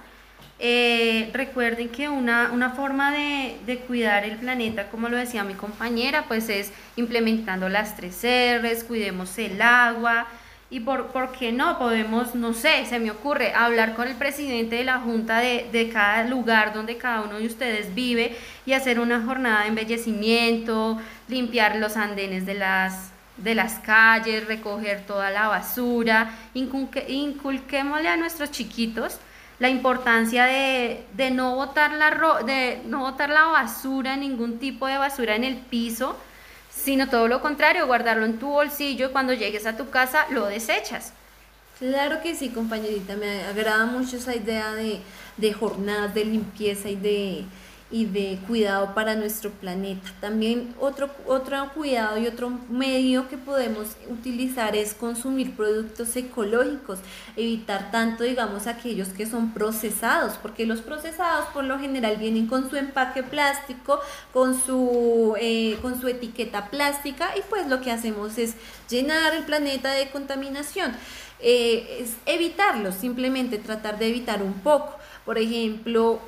Eh, 0.60 1.30
recuerden 1.32 1.88
que 1.88 2.08
una, 2.08 2.52
una 2.52 2.70
forma 2.70 3.10
de, 3.10 3.58
de, 3.66 3.78
cuidar 3.78 4.22
el 4.22 4.36
planeta, 4.36 4.88
como 4.88 5.08
lo 5.08 5.16
decía 5.16 5.42
mi 5.42 5.54
compañera, 5.54 6.26
pues 6.28 6.48
es 6.48 6.70
implementando 6.94 7.68
las 7.68 7.96
tres 7.96 8.22
R's, 8.22 8.84
cuidemos 8.84 9.36
el 9.36 9.60
agua, 9.60 10.28
y 10.74 10.80
por, 10.80 11.12
por, 11.12 11.30
qué 11.30 11.52
no 11.52 11.78
podemos, 11.78 12.34
no 12.34 12.52
sé, 12.52 12.84
se 12.86 12.98
me 12.98 13.12
ocurre 13.12 13.54
hablar 13.54 13.94
con 13.94 14.08
el 14.08 14.16
presidente 14.16 14.74
de 14.74 14.82
la 14.82 14.98
junta 14.98 15.38
de, 15.38 15.68
de, 15.70 15.88
cada 15.88 16.24
lugar 16.24 16.74
donde 16.74 16.96
cada 16.96 17.22
uno 17.22 17.38
de 17.38 17.46
ustedes 17.46 17.94
vive 17.94 18.36
y 18.66 18.72
hacer 18.72 18.98
una 18.98 19.22
jornada 19.22 19.60
de 19.60 19.68
embellecimiento, 19.68 21.00
limpiar 21.28 21.76
los 21.76 21.96
andenes 21.96 22.44
de 22.44 22.54
las, 22.54 23.12
de 23.36 23.54
las 23.54 23.74
calles, 23.74 24.48
recoger 24.48 25.06
toda 25.06 25.30
la 25.30 25.46
basura, 25.46 26.32
inculquémosle 26.54 28.08
a 28.08 28.16
nuestros 28.16 28.50
chiquitos 28.50 29.20
la 29.60 29.68
importancia 29.68 30.44
de, 30.46 31.04
de, 31.12 31.30
no 31.30 31.54
botar 31.54 31.92
la 31.92 32.10
de 32.44 32.80
no 32.86 33.02
botar 33.02 33.30
la 33.30 33.44
basura, 33.44 34.16
ningún 34.16 34.58
tipo 34.58 34.88
de 34.88 34.98
basura 34.98 35.36
en 35.36 35.44
el 35.44 35.54
piso, 35.54 36.18
sino 36.84 37.08
todo 37.08 37.28
lo 37.28 37.40
contrario, 37.40 37.86
guardarlo 37.86 38.26
en 38.26 38.38
tu 38.38 38.48
bolsillo 38.48 39.06
y 39.06 39.10
cuando 39.10 39.32
llegues 39.32 39.64
a 39.64 39.76
tu 39.76 39.88
casa 39.88 40.26
lo 40.30 40.46
desechas. 40.46 41.14
Claro 41.78 42.20
que 42.22 42.34
sí, 42.34 42.50
compañerita, 42.50 43.16
me 43.16 43.42
agrada 43.44 43.86
mucho 43.86 44.18
esa 44.18 44.36
idea 44.36 44.72
de, 44.74 45.00
de 45.38 45.52
jornadas 45.54 46.14
de 46.14 46.24
limpieza 46.26 46.90
y 46.90 46.96
de, 46.96 47.44
y 47.90 48.06
de 48.06 48.38
cuidado 48.46 48.94
para 48.94 49.14
nuestro 49.14 49.50
planeta. 49.50 50.10
También 50.20 50.74
otro, 50.80 51.10
otro 51.26 51.70
cuidado 51.74 52.18
y 52.18 52.26
otro 52.26 52.50
medio 52.68 53.28
que 53.28 53.36
podemos 53.36 53.88
utilizar 54.08 54.74
es 54.74 54.94
consumir 54.94 55.54
productos 55.54 56.16
ecológicos, 56.16 56.98
evitar 57.36 57.90
tanto, 57.90 58.24
digamos, 58.24 58.66
aquellos 58.66 59.08
que 59.08 59.26
son 59.26 59.52
procesados, 59.52 60.34
porque 60.42 60.66
los 60.66 60.80
procesados 60.80 61.46
por 61.52 61.64
lo 61.64 61.78
general 61.78 62.16
vienen 62.16 62.46
con 62.46 62.68
su 62.70 62.76
empaque 62.76 63.22
plástico, 63.22 64.00
con 64.32 64.60
su, 64.60 65.36
eh, 65.38 65.78
con 65.82 66.00
su 66.00 66.08
etiqueta 66.08 66.70
plástica 66.70 67.36
y 67.36 67.42
pues 67.48 67.68
lo 67.68 67.80
que 67.80 67.92
hacemos 67.92 68.38
es 68.38 68.54
llenar 68.88 69.34
el 69.34 69.44
planeta 69.44 69.92
de 69.92 70.10
contaminación. 70.10 70.92
Eh, 71.40 71.98
es 72.00 72.14
evitarlos, 72.26 72.94
simplemente 72.94 73.58
tratar 73.58 73.98
de 73.98 74.08
evitar 74.08 74.42
un 74.42 74.54
poco. 74.54 74.96
Por 75.24 75.38
ejemplo, 75.38 76.20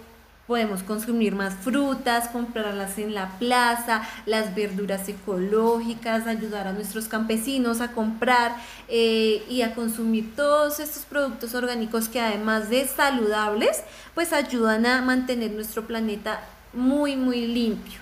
Podemos 0.47 0.83
consumir 0.83 1.35
más 1.35 1.55
frutas, 1.55 2.29
comprarlas 2.29 2.99
en 2.99 3.15
la 3.15 3.39
plaza, 3.39 4.03
las 4.27 4.55
verduras 4.55 5.09
ecológicas, 5.09 6.27
ayudar 6.27 6.69
a 6.69 6.73
nuestros 6.73 7.09
campesinos 7.09 7.81
a 7.81 7.93
comprar 7.93 8.57
eh, 8.89 9.45
y 9.49 9.63
a 9.63 9.75
consumir 9.75 10.37
todos 10.37 10.79
estos 10.79 11.05
productos 11.05 11.55
orgánicos 11.55 12.09
que 12.09 12.21
además 12.21 12.71
de 12.71 12.87
saludables, 12.87 13.83
pues 14.15 14.33
ayudan 14.33 14.87
a 14.87 15.03
mantener 15.03 15.51
nuestro 15.51 15.87
planeta 15.87 16.41
muy, 16.73 17.17
muy 17.17 17.47
limpio. 17.47 17.99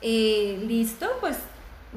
Eh, 0.00 0.64
Listo, 0.66 1.06
pues 1.20 1.36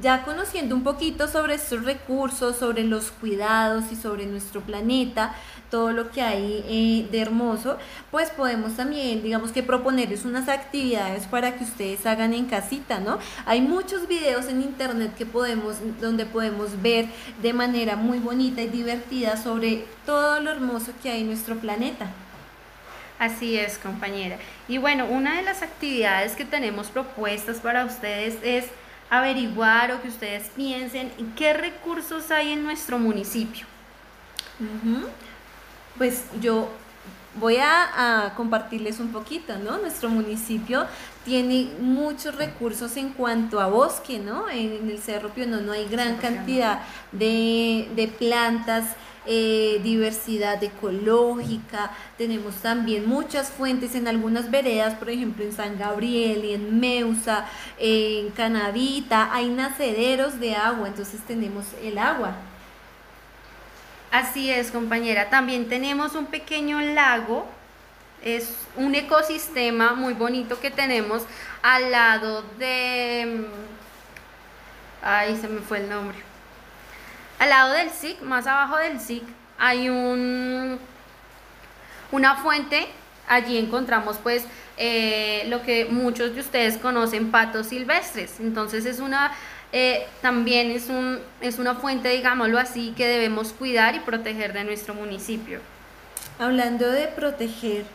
ya 0.01 0.23
conociendo 0.23 0.75
un 0.75 0.83
poquito 0.83 1.27
sobre 1.27 1.55
estos 1.55 1.83
recursos, 1.83 2.57
sobre 2.57 2.83
los 2.83 3.11
cuidados 3.11 3.85
y 3.91 3.95
sobre 3.95 4.25
nuestro 4.27 4.61
planeta, 4.61 5.35
todo 5.71 5.91
lo 5.91 6.11
que 6.11 6.21
hay 6.21 6.63
eh, 6.67 7.07
de 7.11 7.19
hermoso, 7.19 7.77
pues 8.11 8.29
podemos 8.29 8.75
también, 8.75 9.23
digamos 9.23 9.51
que 9.51 9.63
proponerles 9.63 10.23
unas 10.23 10.47
actividades 10.49 11.25
para 11.25 11.57
que 11.57 11.63
ustedes 11.63 12.05
hagan 12.05 12.33
en 12.33 12.45
casita, 12.45 12.99
¿no? 12.99 13.17
Hay 13.45 13.61
muchos 13.61 14.07
videos 14.07 14.45
en 14.47 14.61
internet 14.61 15.15
que 15.17 15.25
podemos, 15.25 15.77
donde 15.99 16.25
podemos 16.25 16.81
ver 16.81 17.07
de 17.41 17.53
manera 17.53 17.95
muy 17.95 18.19
bonita 18.19 18.61
y 18.61 18.67
divertida 18.67 19.35
sobre 19.35 19.85
todo 20.05 20.39
lo 20.39 20.51
hermoso 20.51 20.91
que 21.01 21.09
hay 21.09 21.21
en 21.21 21.27
nuestro 21.27 21.55
planeta. 21.55 22.07
Así 23.19 23.57
es, 23.57 23.79
compañera. 23.79 24.37
Y 24.67 24.77
bueno, 24.77 25.05
una 25.07 25.37
de 25.37 25.41
las 25.41 25.63
actividades 25.63 26.35
que 26.35 26.45
tenemos 26.45 26.87
propuestas 26.89 27.57
para 27.57 27.83
ustedes 27.83 28.37
es 28.43 28.65
averiguar 29.09 29.91
o 29.91 30.01
que 30.01 30.09
ustedes 30.09 30.49
piensen 30.55 31.11
en 31.17 31.33
qué 31.33 31.53
recursos 31.53 32.31
hay 32.31 32.51
en 32.51 32.63
nuestro 32.63 32.99
municipio. 32.99 33.65
Pues 35.97 36.25
yo 36.41 36.69
voy 37.39 37.57
a, 37.57 38.33
compartirles 38.35 38.99
un 38.99 39.09
poquito, 39.09 39.57
¿no? 39.57 39.77
Nuestro 39.77 40.09
municipio 40.09 40.85
tiene 41.25 41.71
muchos 41.79 42.35
recursos 42.35 42.97
en 42.97 43.09
cuanto 43.09 43.59
a 43.59 43.67
bosque, 43.67 44.19
¿no? 44.19 44.49
En, 44.49 44.89
el 44.89 44.99
Cerro 44.99 45.29
Pionono 45.29 45.61
no 45.61 45.71
hay 45.71 45.87
gran 45.87 46.17
cantidad 46.17 46.81
de, 47.11 47.89
de 47.95 48.07
plantas 48.07 48.95
eh, 49.27 49.79
diversidad 49.83 50.63
ecológica, 50.63 51.91
tenemos 52.17 52.55
también 52.55 53.07
muchas 53.07 53.49
fuentes 53.49 53.93
en 53.93 54.07
algunas 54.07 54.49
veredas, 54.49 54.95
por 54.95 55.09
ejemplo 55.09 55.43
en 55.43 55.51
San 55.51 55.77
Gabriel 55.77 56.45
y 56.45 56.53
en 56.53 56.79
Meusa, 56.79 57.45
en 57.77 58.29
Canavita, 58.31 59.33
hay 59.33 59.49
nacederos 59.49 60.39
de 60.39 60.55
agua, 60.55 60.87
entonces 60.87 61.19
tenemos 61.27 61.65
el 61.83 61.97
agua. 61.97 62.35
Así 64.11 64.49
es, 64.49 64.71
compañera. 64.71 65.29
También 65.29 65.67
tenemos 65.67 66.15
un 66.15 66.27
pequeño 66.27 66.79
lago, 66.79 67.45
es 68.23 68.55
un 68.75 68.95
ecosistema 68.95 69.93
muy 69.93 70.13
bonito 70.13 70.59
que 70.59 70.71
tenemos 70.71 71.23
al 71.61 71.91
lado 71.91 72.43
de... 72.57 73.45
Ay, 75.03 75.37
se 75.39 75.47
me 75.47 75.59
fue 75.59 75.79
el 75.79 75.89
nombre. 75.89 76.26
Al 77.39 77.49
lado 77.49 77.73
del 77.73 77.89
SIC, 77.91 78.21
más 78.21 78.47
abajo 78.47 78.77
del 78.77 78.99
SIC, 78.99 79.23
hay 79.59 79.89
un, 79.89 80.79
una 82.11 82.35
fuente. 82.37 82.87
Allí 83.27 83.57
encontramos 83.57 84.17
pues 84.23 84.45
eh, 84.77 85.43
lo 85.47 85.61
que 85.61 85.85
muchos 85.85 86.33
de 86.33 86.41
ustedes 86.41 86.77
conocen, 86.77 87.31
patos 87.31 87.67
silvestres. 87.67 88.39
Entonces 88.39 88.85
es 88.85 88.99
una, 88.99 89.33
eh, 89.71 90.07
también 90.21 90.71
es, 90.71 90.87
un, 90.87 91.19
es 91.41 91.59
una 91.59 91.75
fuente, 91.75 92.09
digámoslo 92.09 92.57
así, 92.57 92.93
que 92.95 93.05
debemos 93.05 93.53
cuidar 93.53 93.95
y 93.95 93.99
proteger 93.99 94.53
de 94.53 94.63
nuestro 94.63 94.93
municipio. 94.93 95.59
Hablando 96.39 96.89
de 96.89 97.07
proteger, 97.07 97.85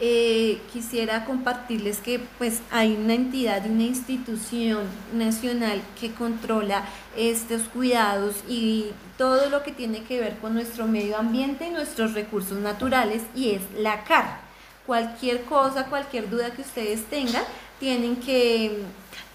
eh, 0.00 0.60
quisiera 0.72 1.24
compartirles 1.24 1.98
que 1.98 2.20
pues 2.38 2.60
hay 2.70 2.94
una 2.94 3.14
entidad, 3.14 3.66
una 3.66 3.82
institución 3.82 4.84
nacional 5.12 5.82
que 6.00 6.12
controla 6.12 6.84
estos 7.16 7.62
cuidados 7.62 8.36
y 8.48 8.92
todo 9.16 9.50
lo 9.50 9.64
que 9.64 9.72
tiene 9.72 10.04
que 10.04 10.20
ver 10.20 10.38
con 10.38 10.54
nuestro 10.54 10.86
medio 10.86 11.18
ambiente 11.18 11.66
y 11.66 11.70
nuestros 11.70 12.14
recursos 12.14 12.58
naturales 12.58 13.22
y 13.34 13.50
es 13.50 13.62
la 13.76 14.04
CAR. 14.04 14.40
Cualquier 14.86 15.42
cosa, 15.42 15.86
cualquier 15.86 16.30
duda 16.30 16.52
que 16.52 16.62
ustedes 16.62 17.04
tengan, 17.06 17.42
tienen 17.80 18.16
que, 18.16 18.84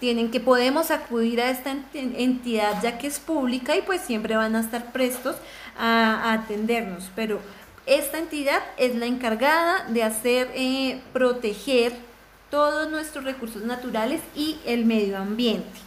tienen 0.00 0.30
que 0.30 0.40
podemos 0.40 0.90
acudir 0.90 1.42
a 1.42 1.50
esta 1.50 1.76
entidad 1.92 2.82
ya 2.82 2.96
que 2.96 3.06
es 3.06 3.20
pública 3.20 3.76
y 3.76 3.82
pues 3.82 4.00
siempre 4.00 4.34
van 4.34 4.56
a 4.56 4.60
estar 4.60 4.92
prestos 4.92 5.36
a, 5.78 6.30
a 6.30 6.32
atendernos. 6.32 7.10
Pero 7.14 7.38
esta 7.86 8.18
entidad 8.18 8.62
es 8.76 8.94
la 8.94 9.06
encargada 9.06 9.84
de 9.88 10.02
hacer 10.02 10.50
eh, 10.54 11.00
proteger 11.12 11.92
todos 12.50 12.90
nuestros 12.90 13.24
recursos 13.24 13.62
naturales 13.62 14.20
y 14.34 14.58
el 14.64 14.84
medio 14.84 15.18
ambiente. 15.18 15.80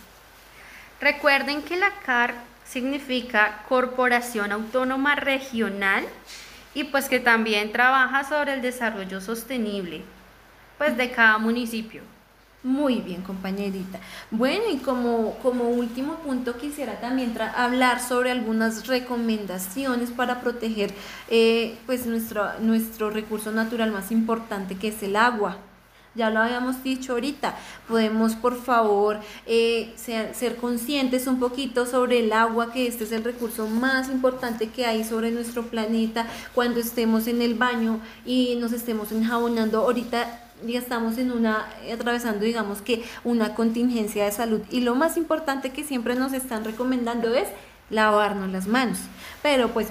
Recuerden 1.00 1.62
que 1.62 1.78
la 1.78 1.92
CAR 2.06 2.36
significa 2.66 3.64
Corporación 3.70 4.52
Autónoma 4.52 5.16
Regional 5.16 6.06
y 6.74 6.84
pues 6.84 7.10
que 7.10 7.20
también 7.20 7.72
trabaja 7.72 8.24
sobre 8.24 8.54
el 8.54 8.62
desarrollo 8.62 9.22
sostenible 9.22 10.02
pues 10.78 10.98
de 10.98 11.12
cada 11.12 11.38
municipio. 11.38 12.02
Muy 12.64 13.02
bien, 13.02 13.22
compañerita. 13.22 14.00
Bueno, 14.32 14.64
y 14.72 14.78
como, 14.78 15.36
como 15.44 15.70
último 15.70 16.16
punto 16.16 16.58
quisiera 16.58 17.00
también 17.00 17.38
hablar 17.56 18.02
sobre 18.02 18.32
algunas 18.32 18.88
recomendaciones 18.88 20.10
para 20.10 20.42
proteger 20.42 20.92
eh, 21.30 21.78
pues 21.86 22.08
nuestro, 22.08 22.60
nuestro 22.60 23.12
recurso 23.12 23.52
natural 23.52 23.92
más 23.92 24.12
importante 24.12 24.76
que 24.76 24.88
es 24.88 25.04
el 25.04 25.16
agua. 25.16 25.58
Ya 26.16 26.32
lo 26.32 26.40
habíamos 26.40 26.82
dicho 26.84 27.14
ahorita, 27.14 27.56
podemos 27.88 28.34
por 28.34 28.60
favor 28.60 29.20
eh, 29.46 29.94
ser, 29.96 30.34
ser, 30.34 30.56
conscientes 30.56 31.28
un 31.28 31.40
poquito 31.40 31.86
sobre 31.86 32.22
el 32.22 32.34
agua, 32.34 32.74
que 32.74 32.88
este 32.88 33.04
es 33.04 33.12
el 33.12 33.24
recurso 33.24 33.68
más 33.68 34.10
importante 34.10 34.70
que 34.70 34.88
hay 34.88 35.04
sobre 35.04 35.30
nuestro 35.30 35.68
planeta. 35.68 36.26
Cuando 36.56 36.80
estemos 36.80 37.28
en 37.28 37.44
el 37.44 37.54
baño 37.54 38.00
y 38.26 38.56
nos 38.60 38.72
estemos 38.74 39.12
enjabonando, 39.12 39.82
ahorita 39.82 40.47
ya 40.66 40.80
estamos 40.80 41.18
en 41.18 41.32
una, 41.32 41.68
atravesando 41.94 42.44
digamos 42.44 42.82
que 42.82 43.04
una 43.24 43.54
contingencia 43.56 44.26
de 44.26 44.32
salud 44.32 44.62
y 44.72 44.82
lo 44.82 44.96
más 44.96 45.18
importante 45.18 45.72
que 45.72 45.84
siempre 45.84 46.16
nos 46.16 46.34
están 46.34 46.64
recomendando 46.64 47.34
es 47.34 47.48
lavarnos 47.90 48.52
las 48.52 48.68
manos. 48.68 49.00
Pero 49.42 49.70
pues 49.70 49.90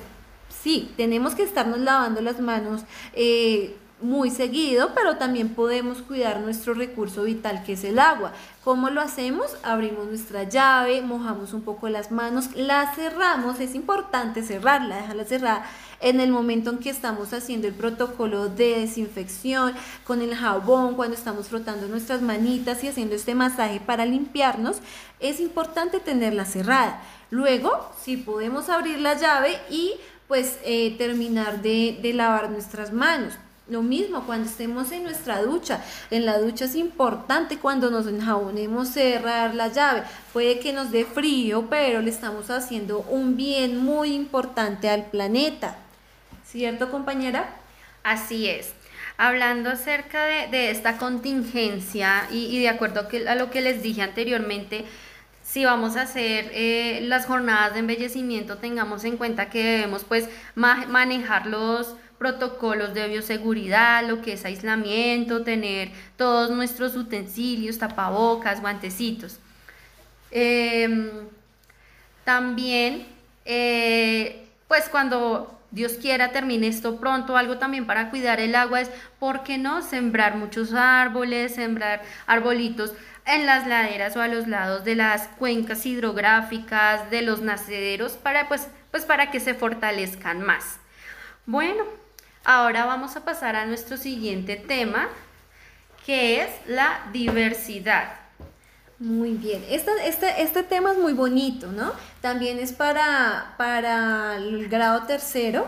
sí, 0.49 0.93
tenemos 0.97 1.35
que 1.35 1.43
estarnos 1.43 1.79
lavando 1.79 2.21
las 2.21 2.41
manos. 2.41 2.83
Eh, 3.15 3.77
muy 4.01 4.31
seguido, 4.31 4.91
pero 4.95 5.17
también 5.17 5.55
podemos 5.55 6.03
cuidar 6.03 6.41
nuestro 6.41 6.75
recurso 6.75 7.23
vital 7.23 7.65
que 7.65 7.73
es 7.73 7.85
el 7.85 7.99
agua. 7.99 8.33
¿Cómo 8.63 8.91
lo 8.91 9.01
hacemos? 9.01 9.57
Abrimos 9.63 10.07
nuestra 10.07 10.43
llave, 10.45 11.01
mojamos 11.01 11.55
un 11.55 11.63
poco 11.63 11.89
las 11.89 12.11
manos, 12.11 12.51
la 12.55 12.95
cerramos, 12.95 13.59
es 13.59 13.75
importante 13.75 14.43
cerrarla, 14.43 14.97
dejarla 14.97 15.25
cerrada 15.25 15.67
en 16.01 16.21
el 16.21 16.31
momento 16.31 16.71
en 16.71 16.79
que 16.79 16.91
estamos 16.91 17.33
haciendo 17.33 17.69
el 17.69 17.75
protocolo 17.75 18.49
de 18.49 18.81
desinfección 18.81 19.73
con 20.05 20.21
el 20.21 20.35
jabón, 20.35 20.95
cuando 20.95 21.17
estamos 21.17 21.49
frotando 21.49 21.89
nuestras 21.89 22.21
manitas 22.21 22.85
y 22.85 22.89
haciendo 22.89 23.15
este 23.15 23.35
masaje 23.35 23.81
para 23.81 24.05
limpiarnos, 24.05 24.79
es 25.21 25.41
importante 25.41 26.01
tenerla 26.01 26.45
cerrada. 26.45 27.03
Luego, 27.31 27.91
si 28.03 28.19
podemos 28.19 28.69
abrir 28.69 29.01
la 29.01 29.15
llave 29.15 29.59
y 29.71 29.95
pues 30.29 30.59
eh, 30.65 30.97
terminar 30.99 31.63
de, 31.63 31.99
de 32.03 32.13
lavar 32.13 32.51
nuestras 32.51 32.93
manos. 32.93 33.35
Lo 33.69 33.83
mismo 33.83 34.25
cuando 34.27 34.49
estemos 34.49 34.93
en 34.93 35.03
nuestra 35.03 35.43
ducha. 35.43 35.83
En 36.13 36.25
la 36.25 36.39
ducha 36.39 36.67
es 36.67 36.77
importante 36.77 37.59
cuando 37.59 37.91
nos 37.91 38.07
enjabonemos 38.07 38.89
cerrar 38.89 39.57
la 39.57 39.69
llave. 39.69 40.05
Puede 40.33 40.61
que 40.61 40.73
nos 40.73 40.93
dé 40.93 41.05
frío, 41.05 41.67
pero 41.69 42.01
le 42.01 42.11
estamos 42.11 42.49
haciendo 42.51 43.01
un 43.01 43.37
bien 43.37 43.79
muy 43.79 44.15
importante 44.15 44.89
al 44.89 45.07
planeta. 45.07 45.79
¿Cierto, 46.45 46.93
compañera? 46.93 47.57
Así 48.05 48.49
es. 48.49 48.73
Hablando 49.17 49.71
acerca 49.71 50.25
de, 50.27 50.71
esta 50.71 50.97
contingencia 50.97 52.29
y, 52.31 52.61
de 52.61 52.69
acuerdo 52.69 53.09
a 53.29 53.35
lo 53.35 53.51
que 53.51 53.63
les 53.63 53.83
dije 53.83 54.03
anteriormente, 54.03 54.85
si 55.43 55.65
vamos 55.65 55.97
a 55.97 56.03
hacer 56.03 56.51
eh, 56.53 57.01
las 57.03 57.27
jornadas 57.27 57.73
de 57.73 57.81
embellecimiento, 57.81 58.59
tengamos 58.59 59.05
en 59.05 59.17
cuenta 59.17 59.49
que 59.49 59.63
debemos 59.65 60.05
pues 60.05 60.29
manejar 60.55 61.47
los 61.47 61.97
protocolos 62.19 62.95
de 62.95 63.09
bioseguridad, 63.09 64.07
lo 64.07 64.23
que 64.23 64.35
es 64.35 64.45
aislamiento, 64.45 65.43
tener 65.43 65.91
todos 66.17 66.51
nuestros 66.51 66.97
utensilios, 66.97 67.79
tapabocas, 67.79 68.61
guantecitos. 68.61 69.39
Em, 70.31 71.11
también, 72.25 73.07
eh, 73.45 74.47
pues 74.69 74.89
cuando 74.89 75.57
Dios 75.71 75.95
quiera 76.01 76.33
termine 76.33 76.69
esto 76.69 76.99
pronto, 76.99 77.37
algo 77.37 77.59
también 77.59 77.87
para 77.87 78.11
cuidar 78.11 78.41
el 78.41 78.55
agua 78.55 78.81
es, 78.81 78.91
¿por 79.19 79.43
qué 79.43 79.59
no 79.59 79.83
sembrar 79.83 80.37
muchos 80.37 80.73
árboles, 80.73 81.55
sembrar 81.55 82.03
arbolitos 82.27 82.93
en 83.27 83.45
las 83.45 83.67
laderas 83.67 84.17
o 84.17 84.23
a 84.23 84.29
los 84.29 84.47
lados 84.47 84.85
de 84.85 84.95
las 84.95 85.29
cuencas 85.39 85.85
hidrográficas, 85.85 87.11
de 87.11 87.23
los 87.23 87.43
nacederos, 87.43 88.13
para, 88.13 88.49
pues, 88.49 88.69
pues 88.91 89.05
para 89.05 89.31
que 89.31 89.41
se 89.41 89.55
fortalezcan 89.55 90.43
más? 90.43 90.79
Bueno, 91.45 91.85
ahora 92.47 92.87
vamos 92.87 93.17
a 93.17 93.25
pasar 93.25 93.57
a 93.57 93.67
nuestro 93.67 93.97
siguiente 93.97 94.57
tema, 94.57 95.09
que 96.07 96.43
es 96.43 96.51
la 96.69 97.01
diversidad. 97.13 98.15
Muy 98.99 99.33
bien, 99.33 99.63
este, 99.69 99.91
este, 100.05 100.43
este 100.43 100.63
tema 100.63 100.93
es 100.93 100.99
muy 100.99 101.13
bonito, 101.13 101.67
¿no? 101.67 101.93
También 102.23 102.59
es 102.59 102.73
para, 102.73 103.55
para 103.59 104.37
el 104.37 104.69
grado 104.69 105.03
tercero 105.03 105.67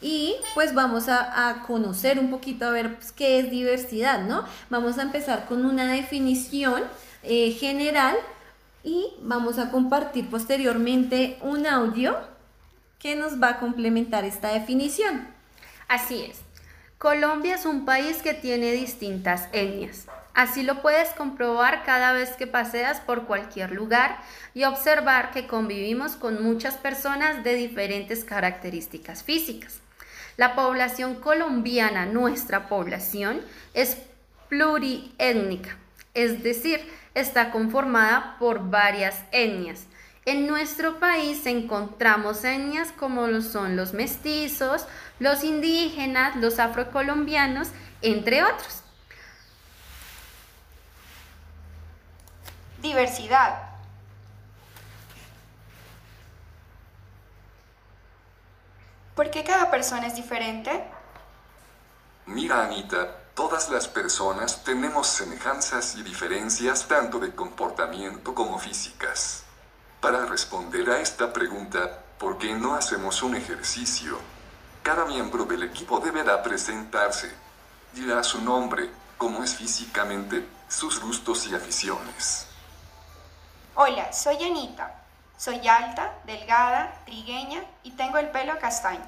y 0.00 0.34
pues 0.54 0.74
vamos 0.74 1.08
a, 1.08 1.62
conocer 1.66 2.18
un 2.18 2.30
poquito 2.30 2.66
a 2.66 2.70
ver 2.70 2.96
pues, 2.96 3.12
qué 3.12 3.38
es 3.38 3.50
diversidad, 3.50 4.24
¿no? 4.24 4.44
Vamos 4.68 4.98
a 4.98 5.02
empezar 5.02 5.44
con 5.46 5.64
una 5.64 5.92
definición 5.92 6.82
eh, 7.22 7.52
general 7.52 8.16
y 8.82 9.10
vamos 9.20 9.58
a 9.58 9.70
compartir 9.70 10.28
posteriormente 10.28 11.38
un 11.42 11.66
audio 11.66 12.16
que 12.98 13.14
nos 13.16 13.40
va 13.40 13.50
a 13.50 13.58
complementar 13.58 14.24
esta 14.24 14.48
definición. 14.48 15.35
Así 15.88 16.24
es. 16.24 16.40
Colombia 16.98 17.54
es 17.54 17.66
un 17.66 17.84
país 17.84 18.22
que 18.22 18.34
tiene 18.34 18.72
distintas 18.72 19.48
etnias. 19.52 20.06
Así 20.34 20.62
lo 20.62 20.82
puedes 20.82 21.10
comprobar 21.10 21.84
cada 21.84 22.12
vez 22.12 22.30
que 22.32 22.46
paseas 22.46 23.00
por 23.00 23.26
cualquier 23.26 23.70
lugar 23.70 24.18
y 24.52 24.64
observar 24.64 25.30
que 25.30 25.46
convivimos 25.46 26.16
con 26.16 26.42
muchas 26.42 26.76
personas 26.76 27.42
de 27.42 27.54
diferentes 27.54 28.24
características 28.24 29.22
físicas. 29.22 29.80
La 30.36 30.54
población 30.54 31.14
colombiana, 31.14 32.04
nuestra 32.04 32.68
población, 32.68 33.40
es 33.72 33.96
pluriétnica, 34.50 35.76
es 36.12 36.42
decir, 36.42 36.80
está 37.14 37.50
conformada 37.50 38.36
por 38.38 38.68
varias 38.68 39.22
etnias. 39.32 39.86
En 40.26 40.46
nuestro 40.46 40.98
país 40.98 41.46
encontramos 41.46 42.44
etnias 42.44 42.92
como 42.92 43.28
lo 43.28 43.40
son 43.42 43.76
los 43.76 43.94
mestizos, 43.94 44.84
los 45.18 45.44
indígenas, 45.44 46.36
los 46.36 46.58
afrocolombianos, 46.58 47.68
entre 48.02 48.44
otros. 48.44 48.82
Diversidad. 52.82 53.66
¿Por 59.14 59.30
qué 59.30 59.42
cada 59.44 59.70
persona 59.70 60.06
es 60.06 60.14
diferente? 60.14 60.84
Mira, 62.26 62.64
Anita, 62.64 63.16
todas 63.34 63.70
las 63.70 63.88
personas 63.88 64.62
tenemos 64.62 65.06
semejanzas 65.06 65.96
y 65.96 66.02
diferencias 66.02 66.86
tanto 66.86 67.18
de 67.18 67.34
comportamiento 67.34 68.34
como 68.34 68.58
físicas. 68.58 69.44
Para 70.02 70.26
responder 70.26 70.90
a 70.90 71.00
esta 71.00 71.32
pregunta, 71.32 72.02
¿por 72.18 72.36
qué 72.36 72.54
no 72.54 72.74
hacemos 72.74 73.22
un 73.22 73.36
ejercicio? 73.36 74.18
Cada 74.86 75.04
miembro 75.04 75.44
del 75.44 75.64
equipo 75.64 75.98
deberá 75.98 76.40
presentarse. 76.44 77.28
Dirá 77.92 78.22
su 78.22 78.40
nombre, 78.40 78.88
cómo 79.18 79.42
es 79.42 79.56
físicamente, 79.56 80.48
sus 80.68 81.00
gustos 81.00 81.44
y 81.48 81.56
aficiones. 81.56 82.46
Hola, 83.74 84.12
soy 84.12 84.44
Anita. 84.44 84.94
Soy 85.36 85.66
alta, 85.66 86.14
delgada, 86.24 87.00
trigueña 87.04 87.64
y 87.82 87.90
tengo 87.96 88.18
el 88.18 88.28
pelo 88.28 88.56
castaño. 88.60 89.04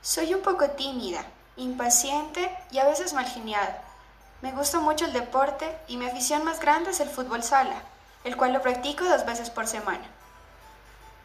Soy 0.00 0.32
un 0.32 0.42
poco 0.42 0.70
tímida, 0.70 1.24
impaciente 1.56 2.56
y 2.70 2.78
a 2.78 2.84
veces 2.84 3.14
malgeniada. 3.14 3.82
Me 4.42 4.52
gusta 4.52 4.78
mucho 4.78 5.06
el 5.06 5.12
deporte 5.12 5.76
y 5.88 5.96
mi 5.96 6.06
afición 6.06 6.44
más 6.44 6.60
grande 6.60 6.92
es 6.92 7.00
el 7.00 7.08
fútbol 7.08 7.42
sala, 7.42 7.82
el 8.22 8.36
cual 8.36 8.52
lo 8.52 8.62
practico 8.62 9.02
dos 9.06 9.26
veces 9.26 9.50
por 9.50 9.66
semana. 9.66 10.06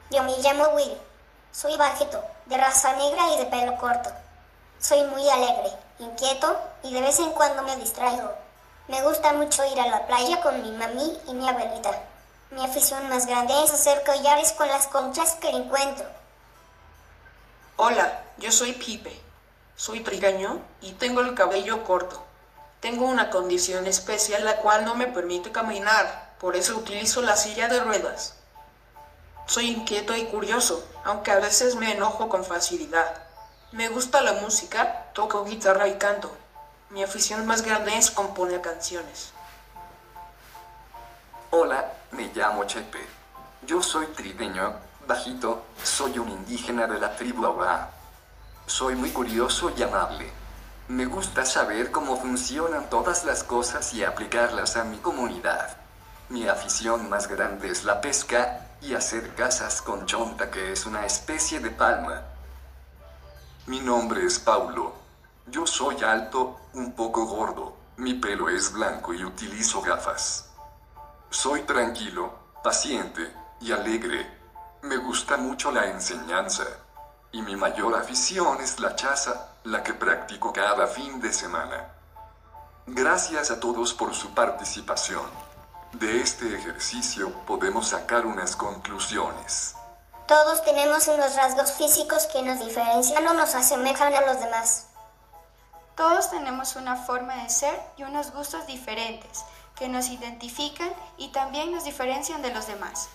Yo 0.10 0.24
me 0.24 0.40
llamo 0.40 0.70
Will. 0.70 0.98
Soy 1.52 1.78
bajito, 1.78 2.20
de 2.46 2.58
raza 2.58 2.94
negra 2.94 3.34
y 3.34 3.38
de 3.38 3.46
pelo 3.46 3.78
corto. 3.78 4.10
Soy 4.80 5.04
muy 5.06 5.28
alegre, 5.30 5.72
inquieto 6.00 6.60
y 6.84 6.94
de 6.94 7.02
vez 7.02 7.20
en 7.20 7.32
cuando 7.32 7.64
me 7.64 7.76
distraigo. 7.78 8.32
Me 8.88 9.02
gusta 9.02 9.34
mucho 9.34 9.64
ir 9.66 9.80
a 9.80 9.88
la 9.88 10.06
playa 10.08 10.42
con 10.42 10.62
mi 10.62 10.72
mami 10.72 11.18
y 11.28 11.34
mi 11.34 11.48
abuelita. 11.48 11.92
Mi 12.52 12.64
afición 12.64 13.08
más 13.10 13.26
grande 13.26 13.54
es 13.64 13.72
hacer 13.72 14.04
collares 14.04 14.52
con 14.52 14.68
las 14.68 14.88
conchas 14.88 15.36
que 15.36 15.50
encuentro. 15.50 16.06
Hola, 17.78 18.24
yo 18.38 18.52
soy 18.52 18.74
Pipe. 18.74 19.20
Soy 19.76 20.02
trigueño 20.02 20.62
y 20.82 20.92
tengo 20.92 21.22
el 21.22 21.34
cabello 21.34 21.84
corto. 21.84 22.24
Tengo 22.80 23.06
una 23.06 23.30
condición 23.30 23.88
especial 23.88 24.44
la 24.44 24.58
cual 24.58 24.86
no 24.86 24.94
me 24.94 25.08
permite 25.08 25.52
caminar, 25.52 26.36
por 26.40 26.56
eso 26.56 26.76
utilizo 26.78 27.22
la 27.22 27.38
silla 27.38 27.70
de 27.70 27.80
ruedas. 27.80 28.36
Soy 29.46 29.70
inquieto 29.70 30.16
y 30.16 30.26
curioso, 30.26 30.88
aunque 31.04 31.32
a 31.32 31.40
veces 31.40 31.76
me 31.76 31.92
enojo 31.92 32.30
con 32.30 32.46
facilidad. 32.46 33.24
Me 33.72 33.90
gusta 33.90 34.22
la 34.22 34.34
música, 34.34 35.12
toco 35.14 35.44
guitarra 35.44 35.88
y 35.88 35.98
canto. 35.98 36.32
Mi 36.90 37.04
afición 37.04 37.46
más 37.46 37.62
grande 37.62 37.98
es 37.98 38.10
componer 38.10 38.62
canciones. 38.62 39.34
Hola, 41.52 41.92
me 42.12 42.32
llamo 42.34 42.64
Chepe. 42.64 43.06
Yo 43.66 43.82
soy 43.84 44.08
trideño, 44.08 44.76
bajito, 45.08 45.64
soy 45.84 46.20
un 46.20 46.30
indígena 46.30 46.88
de 46.88 47.00
la 47.00 47.16
tribu 47.16 47.46
Awa. 47.46 47.90
Soy 48.66 48.96
muy 48.96 49.10
curioso 49.12 49.72
y 49.76 49.84
amable. 49.84 50.32
Me 50.88 51.06
gusta 51.06 51.46
saber 51.46 51.92
cómo 51.92 52.18
funcionan 52.18 52.90
todas 52.90 53.26
las 53.26 53.44
cosas 53.44 53.94
y 53.94 54.04
aplicarlas 54.04 54.78
a 54.78 54.84
mi 54.84 54.98
comunidad. 54.98 55.78
Mi 56.30 56.48
afición 56.48 57.10
más 57.10 57.28
grande 57.28 57.70
es 57.70 57.84
la 57.84 58.02
pesca 58.02 58.68
y 58.84 58.94
hacer 58.96 59.34
casas 59.34 59.82
con 59.82 60.06
chonta 60.06 60.52
que 60.52 60.74
es 60.74 60.86
una 60.86 61.06
especie 61.06 61.60
de 61.62 61.72
palma. 61.72 62.22
Mi 63.66 63.80
nombre 63.80 64.26
es 64.26 64.40
Paulo. 64.40 64.94
Yo 65.48 65.66
soy 65.66 66.04
alto, 66.04 66.60
un 66.74 66.94
poco 66.94 67.26
gordo. 67.26 67.78
Mi 67.98 68.16
pelo 68.16 68.50
es 68.50 68.74
blanco 68.74 69.14
y 69.14 69.24
utilizo 69.24 69.82
gafas. 69.82 70.50
Soy 71.30 71.62
tranquilo, 71.62 72.34
paciente 72.62 73.34
y 73.62 73.72
alegre. 73.72 74.30
Me 74.82 74.98
gusta 74.98 75.38
mucho 75.38 75.72
la 75.72 75.86
enseñanza. 75.86 76.66
Y 77.32 77.42
mi 77.42 77.56
mayor 77.56 77.96
afición 77.96 78.60
es 78.60 78.80
la 78.82 78.96
chaza, 78.96 79.54
la 79.64 79.82
que 79.82 79.94
practico 79.94 80.52
cada 80.52 80.88
fin 80.88 81.22
de 81.22 81.32
semana. 81.32 81.88
Gracias 82.86 83.50
a 83.50 83.62
todos 83.62 83.94
por 83.94 84.14
su 84.14 84.34
participación. 84.34 85.53
De 85.94 86.22
este 86.22 86.56
ejercicio 86.56 87.32
podemos 87.46 87.90
sacar 87.90 88.26
unas 88.26 88.56
conclusiones. 88.56 89.76
Todos 90.28 90.64
tenemos 90.66 91.08
unos 91.08 91.36
rasgos 91.36 91.74
físicos 91.74 92.26
que 92.34 92.42
nos 92.42 92.60
diferencian 92.60 93.28
o 93.28 93.34
nos 93.36 93.54
asemejan 93.54 94.12
a 94.16 94.22
los 94.22 94.40
demás. 94.40 94.88
Todos 95.96 96.32
tenemos 96.32 96.76
una 96.78 96.96
forma 96.96 97.36
de 97.44 97.50
ser 97.52 97.80
y 97.98 98.04
unos 98.04 98.32
gustos 98.32 98.66
diferentes 98.66 99.46
que 99.76 99.88
nos 99.88 100.10
identifican 100.10 100.90
y 101.18 101.32
también 101.32 101.72
nos 101.72 101.84
diferencian 101.84 102.42
de 102.42 102.52
los 102.52 102.66
demás. 102.66 103.10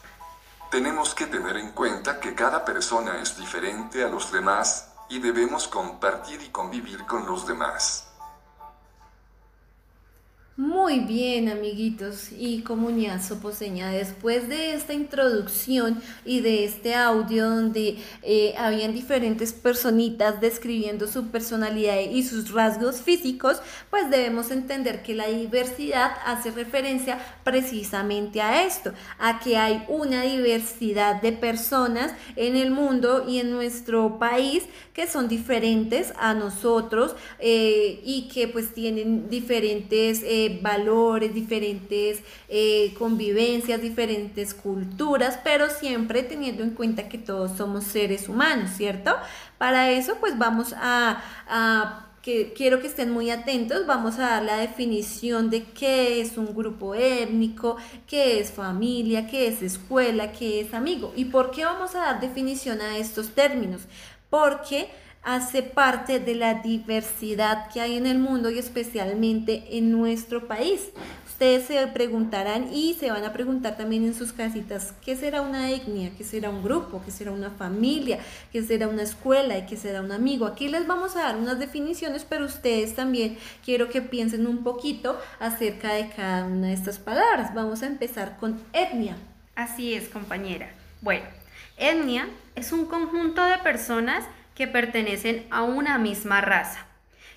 Tenemos 0.71 1.17
que 1.17 1.27
tener 1.27 1.57
en 1.57 1.73
cuenta 1.73 2.21
que 2.21 2.37
cada 2.37 2.65
persona 2.65 3.21
es 3.21 3.37
diferente 3.37 4.05
a 4.05 4.09
los 4.09 4.31
demás 4.31 4.87
y 5.09 5.19
debemos 5.19 5.67
compartir 5.67 6.41
y 6.43 6.51
convivir 6.51 7.05
con 7.07 7.27
los 7.27 7.45
demás. 7.45 8.08
Muy 10.59 10.99
bien, 10.99 11.49
amiguitos 11.49 12.33
y 12.37 12.63
comunidad 12.63 13.23
soposeña. 13.23 13.93
Después 13.93 14.49
de 14.49 14.75
esta 14.75 14.93
introducción 14.93 16.03
y 16.25 16.41
de 16.41 16.65
este 16.65 16.97
audio 16.97 17.49
donde 17.49 17.99
eh, 18.25 18.55
habían 18.59 18.93
diferentes 18.93 19.53
personitas 19.53 20.41
describiendo 20.41 21.07
su 21.07 21.29
personalidad 21.29 22.01
y 22.01 22.25
sus 22.25 22.51
rasgos 22.51 23.01
físicos, 23.03 23.63
pues 23.89 24.11
debemos 24.11 24.51
entender 24.51 25.05
que 25.05 25.15
la 25.15 25.29
diversidad 25.29 26.11
hace 26.27 26.51
referencia 26.51 27.21
precisamente 27.45 28.41
a 28.41 28.65
esto, 28.67 28.93
a 29.21 29.39
que 29.39 29.57
hay 29.57 29.85
una 29.87 30.23
diversidad 30.23 31.23
de 31.23 31.31
personas 31.31 32.13
en 32.35 32.57
el 32.57 32.73
mundo 32.73 33.25
y 33.29 33.39
en 33.39 33.53
nuestro 33.53 34.19
país 34.19 34.65
que 34.93 35.07
son 35.07 35.29
diferentes 35.29 36.13
a 36.19 36.35
nosotros 36.35 37.15
eh, 37.39 38.01
y 38.05 38.27
que 38.27 38.49
pues 38.49 38.75
tienen 38.75 39.31
diferentes... 39.31 40.25
Eh, 40.25 40.48
valores, 40.49 41.35
diferentes 41.35 42.23
eh, 42.49 42.95
convivencias, 42.99 43.81
diferentes 43.81 44.55
culturas, 44.55 45.39
pero 45.43 45.71
siempre 45.71 46.23
teniendo 46.23 46.63
en 46.63 46.71
cuenta 46.71 47.09
que 47.09 47.19
todos 47.19 47.57
somos 47.57 47.85
seres 47.85 48.29
humanos, 48.29 48.71
¿cierto? 48.77 49.15
Para 49.59 49.91
eso 49.91 50.17
pues 50.21 50.39
vamos 50.39 50.75
a, 50.77 51.23
a 51.49 52.09
que 52.23 52.53
quiero 52.53 52.81
que 52.81 52.89
estén 52.89 53.11
muy 53.11 53.31
atentos, 53.31 53.87
vamos 53.87 54.19
a 54.19 54.29
dar 54.31 54.43
la 54.43 54.57
definición 54.57 55.51
de 55.51 55.65
qué 55.65 56.21
es 56.21 56.37
un 56.37 56.55
grupo 56.55 56.95
étnico, 56.95 57.77
qué 58.07 58.41
es 58.41 58.51
familia, 58.51 59.27
qué 59.27 59.49
es 59.49 59.63
escuela, 59.63 60.33
qué 60.33 60.61
es 60.61 60.75
amigo. 60.75 61.13
¿Y 61.17 61.27
por 61.27 61.51
qué 61.51 61.65
vamos 61.65 61.95
a 61.95 62.01
dar 62.01 62.21
definición 62.21 62.81
a 62.81 62.99
estos 62.99 63.31
términos? 63.31 63.83
Porque 64.29 64.91
hace 65.29 65.63
parte 65.63 66.21
de 66.21 66.35
la 66.35 66.55
diversidad 66.55 67.71
que 67.71 67.83
hay 67.83 67.97
en 67.97 68.07
el 68.07 68.19
mundo 68.19 68.49
y 68.49 68.59
especialmente 68.59 69.77
en 69.77 69.93
nuestro 69.93 70.49
país. 70.49 70.89
Ustedes 71.27 71.67
se 71.67 71.87
preguntarán 71.89 72.73
y 72.73 72.95
se 72.95 73.11
van 73.11 73.23
a 73.27 73.35
preguntar 73.35 73.77
también 73.77 74.05
en 74.05 74.15
sus 74.15 74.33
casitas 74.33 74.95
qué 75.05 75.17
será 75.17 75.43
una 75.43 75.71
etnia, 75.71 76.13
qué 76.17 76.25
será 76.25 76.49
un 76.49 76.63
grupo, 76.63 77.03
qué 77.05 77.11
será 77.11 77.33
una 77.33 77.51
familia, 77.51 78.21
qué 78.51 78.63
será 78.63 78.89
una 78.89 79.03
escuela 79.03 79.59
y 79.59 79.67
qué 79.67 79.77
será 79.77 80.01
un 80.01 80.13
amigo. 80.13 80.47
Aquí 80.47 80.67
les 80.67 80.87
vamos 80.87 81.15
a 81.15 81.25
dar 81.25 81.37
unas 81.37 81.59
definiciones, 81.59 82.25
pero 82.27 82.47
ustedes 82.47 82.95
también 82.95 83.37
quiero 83.63 83.91
que 83.91 84.01
piensen 84.01 84.47
un 84.47 84.65
poquito 84.65 85.21
acerca 85.41 85.93
de 85.93 86.09
cada 86.09 86.47
una 86.47 86.69
de 86.69 86.73
estas 86.73 86.99
palabras. 86.99 87.55
Vamos 87.55 87.83
a 87.83 87.87
empezar 87.87 88.39
con 88.39 88.59
etnia. 88.73 89.19
Así 89.55 89.93
es, 89.93 90.09
compañera. 90.09 90.71
Bueno, 91.03 91.27
etnia 91.77 92.31
es 92.55 92.73
un 92.73 92.87
conjunto 92.87 93.45
de 93.45 93.59
personas 93.59 94.25
que 94.59 94.67
pertenecen 94.67 95.47
a 95.51 95.63
una 95.63 95.99
misma 95.99 96.41
raza 96.41 96.85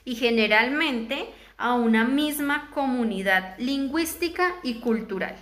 y 0.03 0.15
generalmente 0.15 1.29
a 1.55 1.75
una 1.75 2.03
misma 2.03 2.71
comunidad 2.73 3.55
lingüística 3.59 4.55
y 4.63 4.79
cultural. 4.79 5.35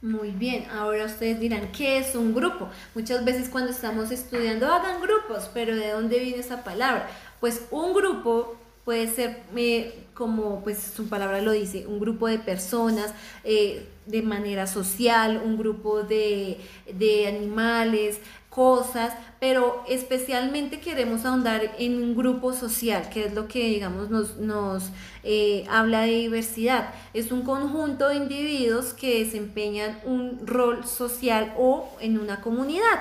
Muy 0.00 0.30
bien, 0.30 0.66
ahora 0.70 1.06
ustedes 1.06 1.40
dirán, 1.40 1.72
¿qué 1.72 1.98
es 1.98 2.14
un 2.14 2.32
grupo? 2.32 2.68
Muchas 2.94 3.24
veces 3.24 3.48
cuando 3.48 3.72
estamos 3.72 4.12
estudiando 4.12 4.72
hagan 4.72 5.00
grupos, 5.02 5.50
pero 5.52 5.74
¿de 5.74 5.90
dónde 5.90 6.20
viene 6.20 6.38
esa 6.38 6.62
palabra? 6.62 7.08
Pues 7.40 7.66
un 7.72 7.94
grupo 7.94 8.56
puede 8.84 9.08
ser, 9.08 9.42
eh, 9.56 10.04
como 10.14 10.62
pues 10.62 10.78
su 10.78 11.08
palabra 11.08 11.42
lo 11.42 11.50
dice, 11.50 11.84
un 11.88 11.98
grupo 11.98 12.28
de 12.28 12.38
personas 12.38 13.12
eh, 13.42 13.88
de 14.06 14.22
manera 14.22 14.68
social, 14.68 15.42
un 15.44 15.58
grupo 15.58 16.04
de, 16.04 16.60
de 16.94 17.26
animales, 17.26 18.20
cosas, 18.58 19.14
pero 19.38 19.84
especialmente 19.88 20.80
queremos 20.80 21.24
ahondar 21.24 21.76
en 21.78 22.02
un 22.02 22.16
grupo 22.16 22.52
social, 22.52 23.08
que 23.08 23.26
es 23.26 23.32
lo 23.32 23.46
que, 23.46 23.60
digamos, 23.60 24.10
nos, 24.10 24.36
nos 24.38 24.90
eh, 25.22 25.64
habla 25.70 26.00
de 26.00 26.14
diversidad. 26.14 26.92
Es 27.14 27.30
un 27.30 27.42
conjunto 27.42 28.08
de 28.08 28.16
individuos 28.16 28.94
que 28.94 29.24
desempeñan 29.24 30.00
un 30.04 30.44
rol 30.44 30.84
social 30.84 31.54
o 31.56 31.88
en 32.00 32.18
una 32.18 32.40
comunidad. 32.40 32.98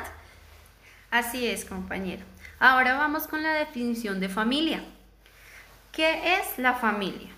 Así 1.09 1.47
es, 1.47 1.65
compañero. 1.65 2.23
Ahora 2.59 2.95
vamos 2.95 3.25
con 3.25 3.41
la 3.41 3.55
definición 3.55 4.19
de 4.19 4.29
familia. 4.29 4.83
¿Qué 5.91 6.35
es 6.35 6.59
la 6.59 6.75
familia? 6.75 7.29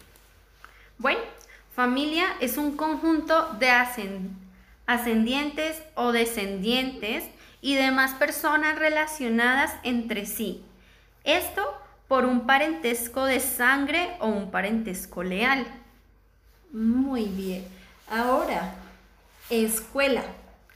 Bueno, 0.98 1.22
familia 1.74 2.26
es 2.42 2.58
un 2.58 2.76
conjunto 2.76 3.54
de 3.60 3.70
ascendientes 4.88 5.82
o 5.96 6.12
descendientes 6.12 7.24
y 7.62 7.76
demás 7.76 8.14
personas 8.16 8.78
relacionadas 8.80 9.74
entre 9.84 10.26
sí. 10.26 10.64
Esto 11.24 11.62
por 12.08 12.26
un 12.26 12.48
parentesco 12.48 13.26
de 13.26 13.40
sangre 13.40 14.18
o 14.20 14.28
un 14.28 14.52
parentesco 14.52 15.24
leal. 15.24 15.66
Muy 16.72 17.26
bien. 17.26 17.66
Ahora, 18.10 18.74
escuela. 19.50 20.24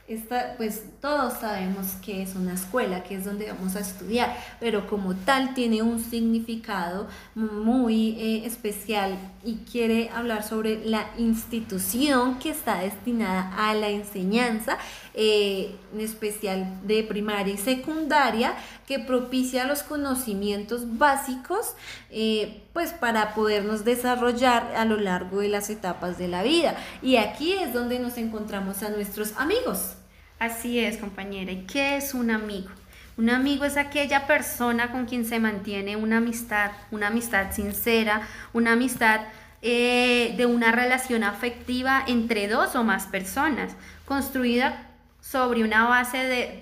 Esta, 0.05 0.55
pues 0.57 0.83
todos 0.99 1.39
sabemos 1.39 1.93
que 2.03 2.21
es 2.21 2.35
una 2.35 2.53
escuela, 2.53 3.03
que 3.03 3.15
es 3.15 3.23
donde 3.23 3.49
vamos 3.49 3.77
a 3.77 3.79
estudiar, 3.79 4.35
pero 4.59 4.85
como 4.89 5.15
tal 5.15 5.53
tiene 5.53 5.81
un 5.81 6.03
significado 6.03 7.07
muy 7.35 8.19
eh, 8.19 8.45
especial 8.45 9.17
y 9.45 9.59
quiere 9.59 10.09
hablar 10.09 10.43
sobre 10.43 10.83
la 10.83 11.07
institución 11.17 12.37
que 12.37 12.49
está 12.49 12.79
destinada 12.79 13.53
a 13.57 13.73
la 13.75 13.87
enseñanza, 13.87 14.77
eh, 15.15 15.76
en 15.93 16.02
especial 16.02 16.80
de 16.88 17.04
primaria 17.04 17.54
y 17.54 17.58
secundaria, 17.58 18.56
que 18.88 18.99
propicia 18.99 19.65
los 19.65 19.84
conocimientos 19.84 20.97
básicos 20.97 21.76
eh, 22.10 22.63
pues 22.73 22.91
para 22.91 23.36
podernos 23.36 23.86
desarrollar 23.86 24.73
a 24.76 24.86
lo 24.86 24.97
largo 24.97 25.39
de 25.39 25.49
las 25.49 25.69
etapas 25.69 26.17
de 26.17 26.28
la 26.28 26.41
vida. 26.41 26.76
Y 27.02 27.17
aquí 27.17 27.54
es 27.54 27.73
donde 27.73 27.99
nos 27.99 28.17
encontramos 28.17 28.82
a 28.82 28.89
nuestros 28.89 29.34
amigos. 29.38 29.95
Así 30.39 30.80
es, 30.80 30.97
compañera. 30.97 31.52
¿Y 31.52 31.65
qué 31.65 31.95
es 31.97 32.13
un 32.13 32.32
amigo? 32.32 32.69
Un 33.15 33.30
amigo 33.30 33.65
es 33.65 33.78
aquella 33.78 34.26
persona 34.26 34.91
con 34.91 35.06
quien 35.06 35.26
se 35.26 35.39
mantiene 35.39 35.95
una 35.95 36.17
amistad, 36.17 36.71
una 36.89 37.08
amistad 37.08 37.52
sincera, 37.52 38.28
una 38.54 38.71
amistad 38.71 39.21
eh, 39.62 40.34
de 40.36 40.47
una 40.47 40.71
relación 40.71 41.23
afectiva 41.23 42.04
entre 42.08 42.47
dos 42.47 42.76
o 42.76 42.84
más 42.84 43.06
personas, 43.06 43.76
construida 44.06 44.89
sobre 45.33 45.63
una 45.63 45.87
base 45.87 46.19
de 46.19 46.59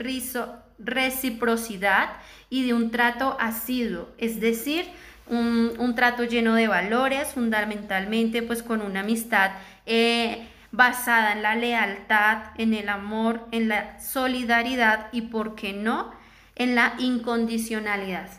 reciprocidad 0.79 2.13
y 2.49 2.65
de 2.65 2.73
un 2.73 2.89
trato 2.89 3.36
asiduo, 3.38 4.07
es 4.17 4.39
decir, 4.39 4.86
un, 5.27 5.93
trato 5.93 6.23
lleno 6.23 6.55
de 6.55 6.69
valores, 6.69 7.34
fundamentalmente 7.34 8.41
pues 8.41 8.63
con 8.63 8.81
una 8.81 9.01
amistad 9.01 9.51
eh, 9.86 10.47
basada 10.71 11.34
en 11.34 11.41
la 11.41 11.55
lealtad, 11.55 12.43
en 12.57 12.73
el 12.73 12.88
amor, 12.88 13.45
en 13.51 13.67
la 13.67 13.99
solidaridad 13.99 15.07
y, 15.12 15.23
¿por 15.23 15.55
qué 15.55 15.73
no?, 15.73 16.13
en 16.55 16.73
la 16.73 16.93
incondicionalidad. 16.97 18.29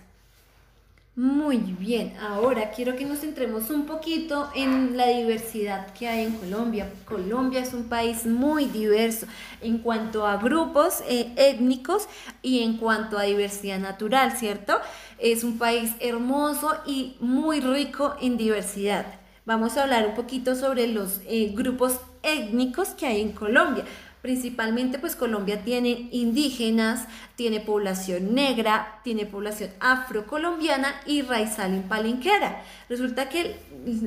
Muy 1.15 1.59
bien, 1.59 2.15
ahora 2.19 2.71
quiero 2.71 2.97
que 2.97 3.05
nos 3.05 3.19
centremos 3.19 3.69
un 3.69 3.85
poquito 3.85 4.49
en 4.55 4.97
la 4.97 5.09
diversidad 5.09 5.93
que 5.93 6.09
hay 6.09 6.25
en 6.25 6.33
Colombia. 6.33 6.91
Colombia 7.05 7.61
es 7.61 7.75
un 7.75 7.85
país 7.85 8.25
muy 8.25 8.65
diverso 8.65 9.27
en 9.61 9.77
cuanto 9.77 10.27
a 10.27 10.39
grupos 10.39 11.03
eh, 11.07 11.31
étnicos 11.37 12.09
y 12.41 12.63
en 12.63 12.79
cuanto 12.79 13.19
a 13.19 13.25
diversidad 13.25 13.79
natural, 13.79 14.33
¿cierto? 14.39 14.79
Es 15.19 15.45
un 15.45 15.59
país 15.59 15.93
hermoso 16.01 16.77
y 16.87 17.17
muy 17.21 17.61
rico 17.61 18.15
en 18.23 18.39
diversidad. 18.39 19.05
Vamos 19.45 19.77
a 19.77 19.83
hablar 19.83 20.07
un 20.07 20.15
poquito 20.15 20.57
sobre 20.57 20.87
los 20.87 21.21
eh, 21.27 21.53
grupos 21.55 22.01
étnicos 22.23 22.91
que 22.91 23.05
hay 23.05 23.21
en 23.21 23.33
Colombia. 23.33 23.85
Principalmente 24.23 25.01
pues 25.01 25.17
Colombia 25.17 25.65
tiene 25.65 26.09
indígenas, 26.13 27.09
tiene 27.35 27.59
población 27.59 28.35
negra, 28.35 29.01
tiene 29.03 29.27
población 29.27 29.71
afrocolombiana 29.81 30.95
y 31.07 31.23
raizal 31.23 31.75
en 31.75 31.83
palenquera. 31.83 32.63
Resulta 32.89 33.29
que 33.29 33.57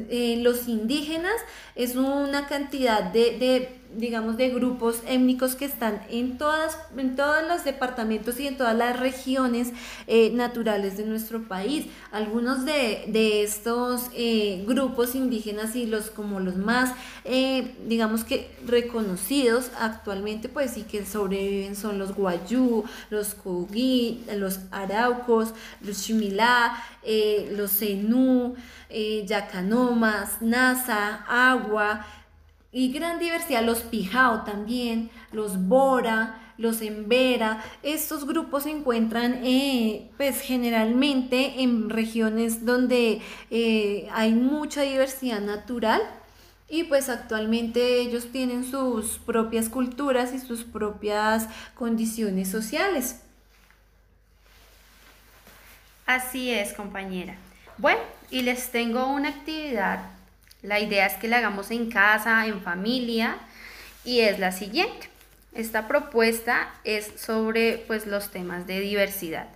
eh, 0.10 0.40
los 0.42 0.70
indígenas 0.70 1.36
es 1.76 1.98
una 1.98 2.48
cantidad 2.48 3.04
de 3.04 3.85
digamos, 3.98 4.38
de 4.38 4.50
grupos 4.50 5.02
étnicos 5.08 5.56
que 5.56 5.66
están 5.66 6.02
en, 6.10 6.38
todas, 6.38 6.78
en 6.98 7.16
todos 7.16 7.48
los 7.48 7.64
departamentos 7.64 8.40
y 8.40 8.48
en 8.48 8.58
todas 8.58 8.76
las 8.76 9.00
regiones 9.00 9.72
eh, 10.08 10.32
naturales 10.32 10.98
de 10.98 11.06
nuestro 11.06 11.44
país. 11.44 11.86
Algunos 12.12 12.66
de, 12.66 13.44
estos 13.44 14.10
eh, 14.14 14.64
grupos 14.68 15.16
indígenas 15.16 15.76
y 15.76 15.86
los 15.86 16.10
como 16.10 16.40
los 16.40 16.56
más, 16.58 16.94
eh, 17.24 17.76
digamos 17.88 18.24
que 18.24 18.52
reconocidos 18.66 19.72
actualmente, 19.80 20.50
pues 20.50 20.72
sí 20.72 20.84
que 20.84 21.06
sobreviven 21.06 21.76
son 21.76 21.98
los 21.98 22.14
guayú, 22.14 22.84
los 23.10 23.34
cogui, 23.34 24.24
los 24.36 24.60
araucos, 24.72 25.54
los 25.82 26.04
chimilá, 26.04 26.84
los 27.52 27.72
zenú, 27.80 28.56
yacanomas, 29.26 30.42
nasa, 30.42 31.26
agua, 31.28 32.06
y 32.76 32.92
gran 32.92 33.20
diversidad, 33.20 33.64
los 33.64 33.80
Pijao 33.84 34.44
también, 34.44 35.10
los 35.32 35.66
Bora, 35.70 36.42
los 36.58 36.82
Embera. 36.82 37.64
Estos 37.84 38.28
grupos 38.28 38.64
se 38.64 38.72
encuentran 38.72 39.40
eh, 39.46 40.12
pues 40.18 40.42
generalmente 40.42 41.62
en 41.62 41.90
regiones 41.90 42.66
donde 42.66 43.22
eh, 43.50 44.10
hay 44.12 44.34
mucha 44.34 44.82
diversidad 44.82 45.40
natural 45.40 46.02
y 46.68 46.84
pues 46.84 47.08
actualmente 47.08 48.02
ellos 48.02 48.28
tienen 48.34 48.70
sus 48.70 49.20
propias 49.20 49.70
culturas 49.70 50.34
y 50.34 50.40
sus 50.40 50.66
propias 50.66 51.48
condiciones 51.76 52.52
sociales. 52.52 53.22
Así 56.06 56.52
es, 56.52 56.74
compañera. 56.74 57.38
Bueno, 57.78 58.02
y 58.32 58.42
les 58.42 58.70
tengo 58.70 59.08
una 59.08 59.30
actividad 59.30 60.15
la 60.66 60.80
idea 60.80 61.06
es 61.06 61.14
que 61.14 61.28
la 61.28 61.38
hagamos 61.38 61.72
en 61.72 61.90
casa, 61.90 62.46
en 62.46 62.62
familia, 62.62 63.38
y 64.04 64.22
es 64.22 64.40
la 64.40 64.52
siguiente. 64.52 65.10
Esta 65.54 65.88
propuesta 65.88 66.74
es 66.84 67.12
sobre 67.18 67.84
pues, 67.88 68.06
los 68.06 68.30
temas 68.32 68.68
de 68.68 68.80
diversidad. 68.80 69.48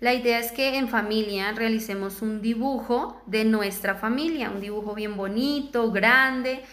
La 0.00 0.12
idea 0.14 0.38
es 0.38 0.52
que 0.52 0.76
en 0.76 0.88
familia 0.88 1.52
realicemos 1.52 2.20
un 2.22 2.42
dibujo 2.42 3.22
de 3.26 3.44
nuestra 3.44 3.94
familia, 3.94 4.50
un 4.50 4.60
dibujo 4.60 4.94
bien 4.94 5.16
bonito, 5.16 5.90
grande, 5.92 6.64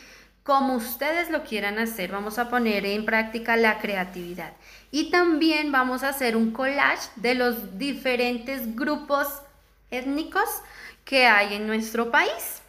como 0.44 0.76
ustedes 0.76 1.30
lo 1.30 1.44
quieran 1.44 1.80
hacer. 1.80 2.12
Vamos 2.12 2.40
a 2.40 2.50
poner 2.50 2.86
en 2.86 3.06
práctica 3.06 3.56
la 3.58 3.80
creatividad. 3.80 4.54
Y 4.90 5.12
también 5.12 5.72
vamos 5.72 6.04
a 6.04 6.10
hacer 6.10 6.36
un 6.36 6.52
collage 6.52 7.10
de 7.16 7.36
los 7.36 7.78
diferentes 7.78 8.76
grupos 8.76 9.28
étnicos 9.92 10.50
que 11.06 11.28
hay 11.28 11.56
en 11.56 11.68
nuestro 11.68 12.12
país. 12.12 12.61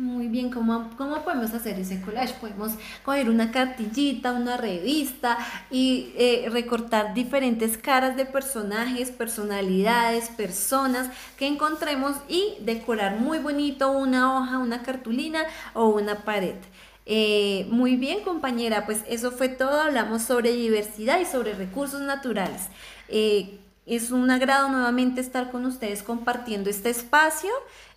Muy 0.00 0.28
bien, 0.28 0.48
¿cómo, 0.50 0.88
¿cómo 0.96 1.22
podemos 1.24 1.52
hacer 1.52 1.78
ese 1.78 2.00
collage? 2.00 2.32
Podemos 2.40 2.72
coger 3.04 3.28
una 3.28 3.52
cartillita, 3.52 4.32
una 4.32 4.56
revista 4.56 5.36
y 5.70 6.14
eh, 6.16 6.46
recortar 6.50 7.12
diferentes 7.12 7.76
caras 7.76 8.16
de 8.16 8.24
personajes, 8.24 9.10
personalidades, 9.10 10.30
personas 10.30 11.10
que 11.36 11.46
encontremos 11.46 12.16
y 12.30 12.54
decorar 12.60 13.20
muy 13.20 13.40
bonito 13.40 13.90
una 13.92 14.38
hoja, 14.38 14.56
una 14.56 14.82
cartulina 14.82 15.40
o 15.74 15.88
una 15.88 16.24
pared. 16.24 16.56
Eh, 17.04 17.66
muy 17.68 17.96
bien, 17.96 18.22
compañera, 18.24 18.86
pues 18.86 19.04
eso 19.06 19.30
fue 19.30 19.50
todo. 19.50 19.82
Hablamos 19.82 20.22
sobre 20.22 20.52
diversidad 20.52 21.20
y 21.20 21.26
sobre 21.26 21.52
recursos 21.52 22.00
naturales. 22.00 22.68
Eh, 23.08 23.58
es 23.84 24.12
un 24.12 24.30
agrado 24.30 24.68
nuevamente 24.68 25.20
estar 25.20 25.50
con 25.50 25.66
ustedes 25.66 26.02
compartiendo 26.02 26.70
este 26.70 26.90
espacio. 26.90 27.50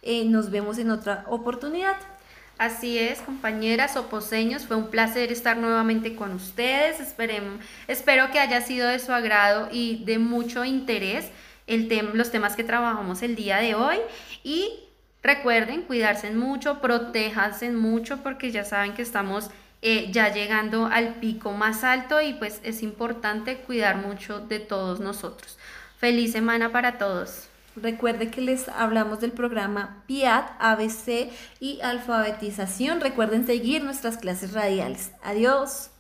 Eh, 0.03 0.25
nos 0.25 0.51
vemos 0.51 0.77
en 0.77 0.91
otra 0.91 1.25
oportunidad. 1.27 1.95
Así 2.57 2.99
es, 2.99 3.19
compañeras 3.21 3.97
oposeños, 3.97 4.67
fue 4.67 4.77
un 4.77 4.89
placer 4.89 5.31
estar 5.31 5.57
nuevamente 5.57 6.15
con 6.15 6.33
ustedes. 6.33 6.99
Esperemos, 6.99 7.59
espero 7.87 8.29
que 8.31 8.39
haya 8.39 8.61
sido 8.61 8.87
de 8.87 8.99
su 8.99 9.11
agrado 9.11 9.69
y 9.71 10.03
de 10.05 10.19
mucho 10.19 10.63
interés 10.63 11.29
el 11.65 11.89
los 12.13 12.31
temas 12.31 12.55
que 12.55 12.63
trabajamos 12.63 13.23
el 13.23 13.35
día 13.35 13.57
de 13.57 13.73
hoy. 13.73 13.97
Y 14.43 14.69
recuerden 15.23 15.81
cuidarse 15.81 16.31
mucho, 16.31 16.79
protéjanse 16.79 17.71
mucho 17.71 18.21
porque 18.21 18.51
ya 18.51 18.63
saben 18.63 18.93
que 18.93 19.01
estamos 19.01 19.49
eh, 19.81 20.09
ya 20.11 20.31
llegando 20.31 20.85
al 20.85 21.15
pico 21.15 21.51
más 21.53 21.83
alto 21.83 22.21
y 22.21 22.33
pues 22.33 22.61
es 22.63 22.83
importante 22.83 23.57
cuidar 23.57 23.97
mucho 23.97 24.39
de 24.39 24.59
todos 24.59 24.99
nosotros. 24.99 25.57
Feliz 25.97 26.33
semana 26.33 26.71
para 26.71 26.97
todos. 26.97 27.47
Recuerde 27.75 28.29
que 28.29 28.41
les 28.41 28.69
hablamos 28.69 29.19
del 29.19 29.31
programa 29.31 30.03
PIAT, 30.07 30.51
ABC 30.59 31.31
y 31.59 31.81
alfabetización. 31.81 33.01
Recuerden 33.01 33.45
seguir 33.45 33.83
nuestras 33.83 34.17
clases 34.17 34.53
radiales. 34.53 35.11
Adiós. 35.23 35.92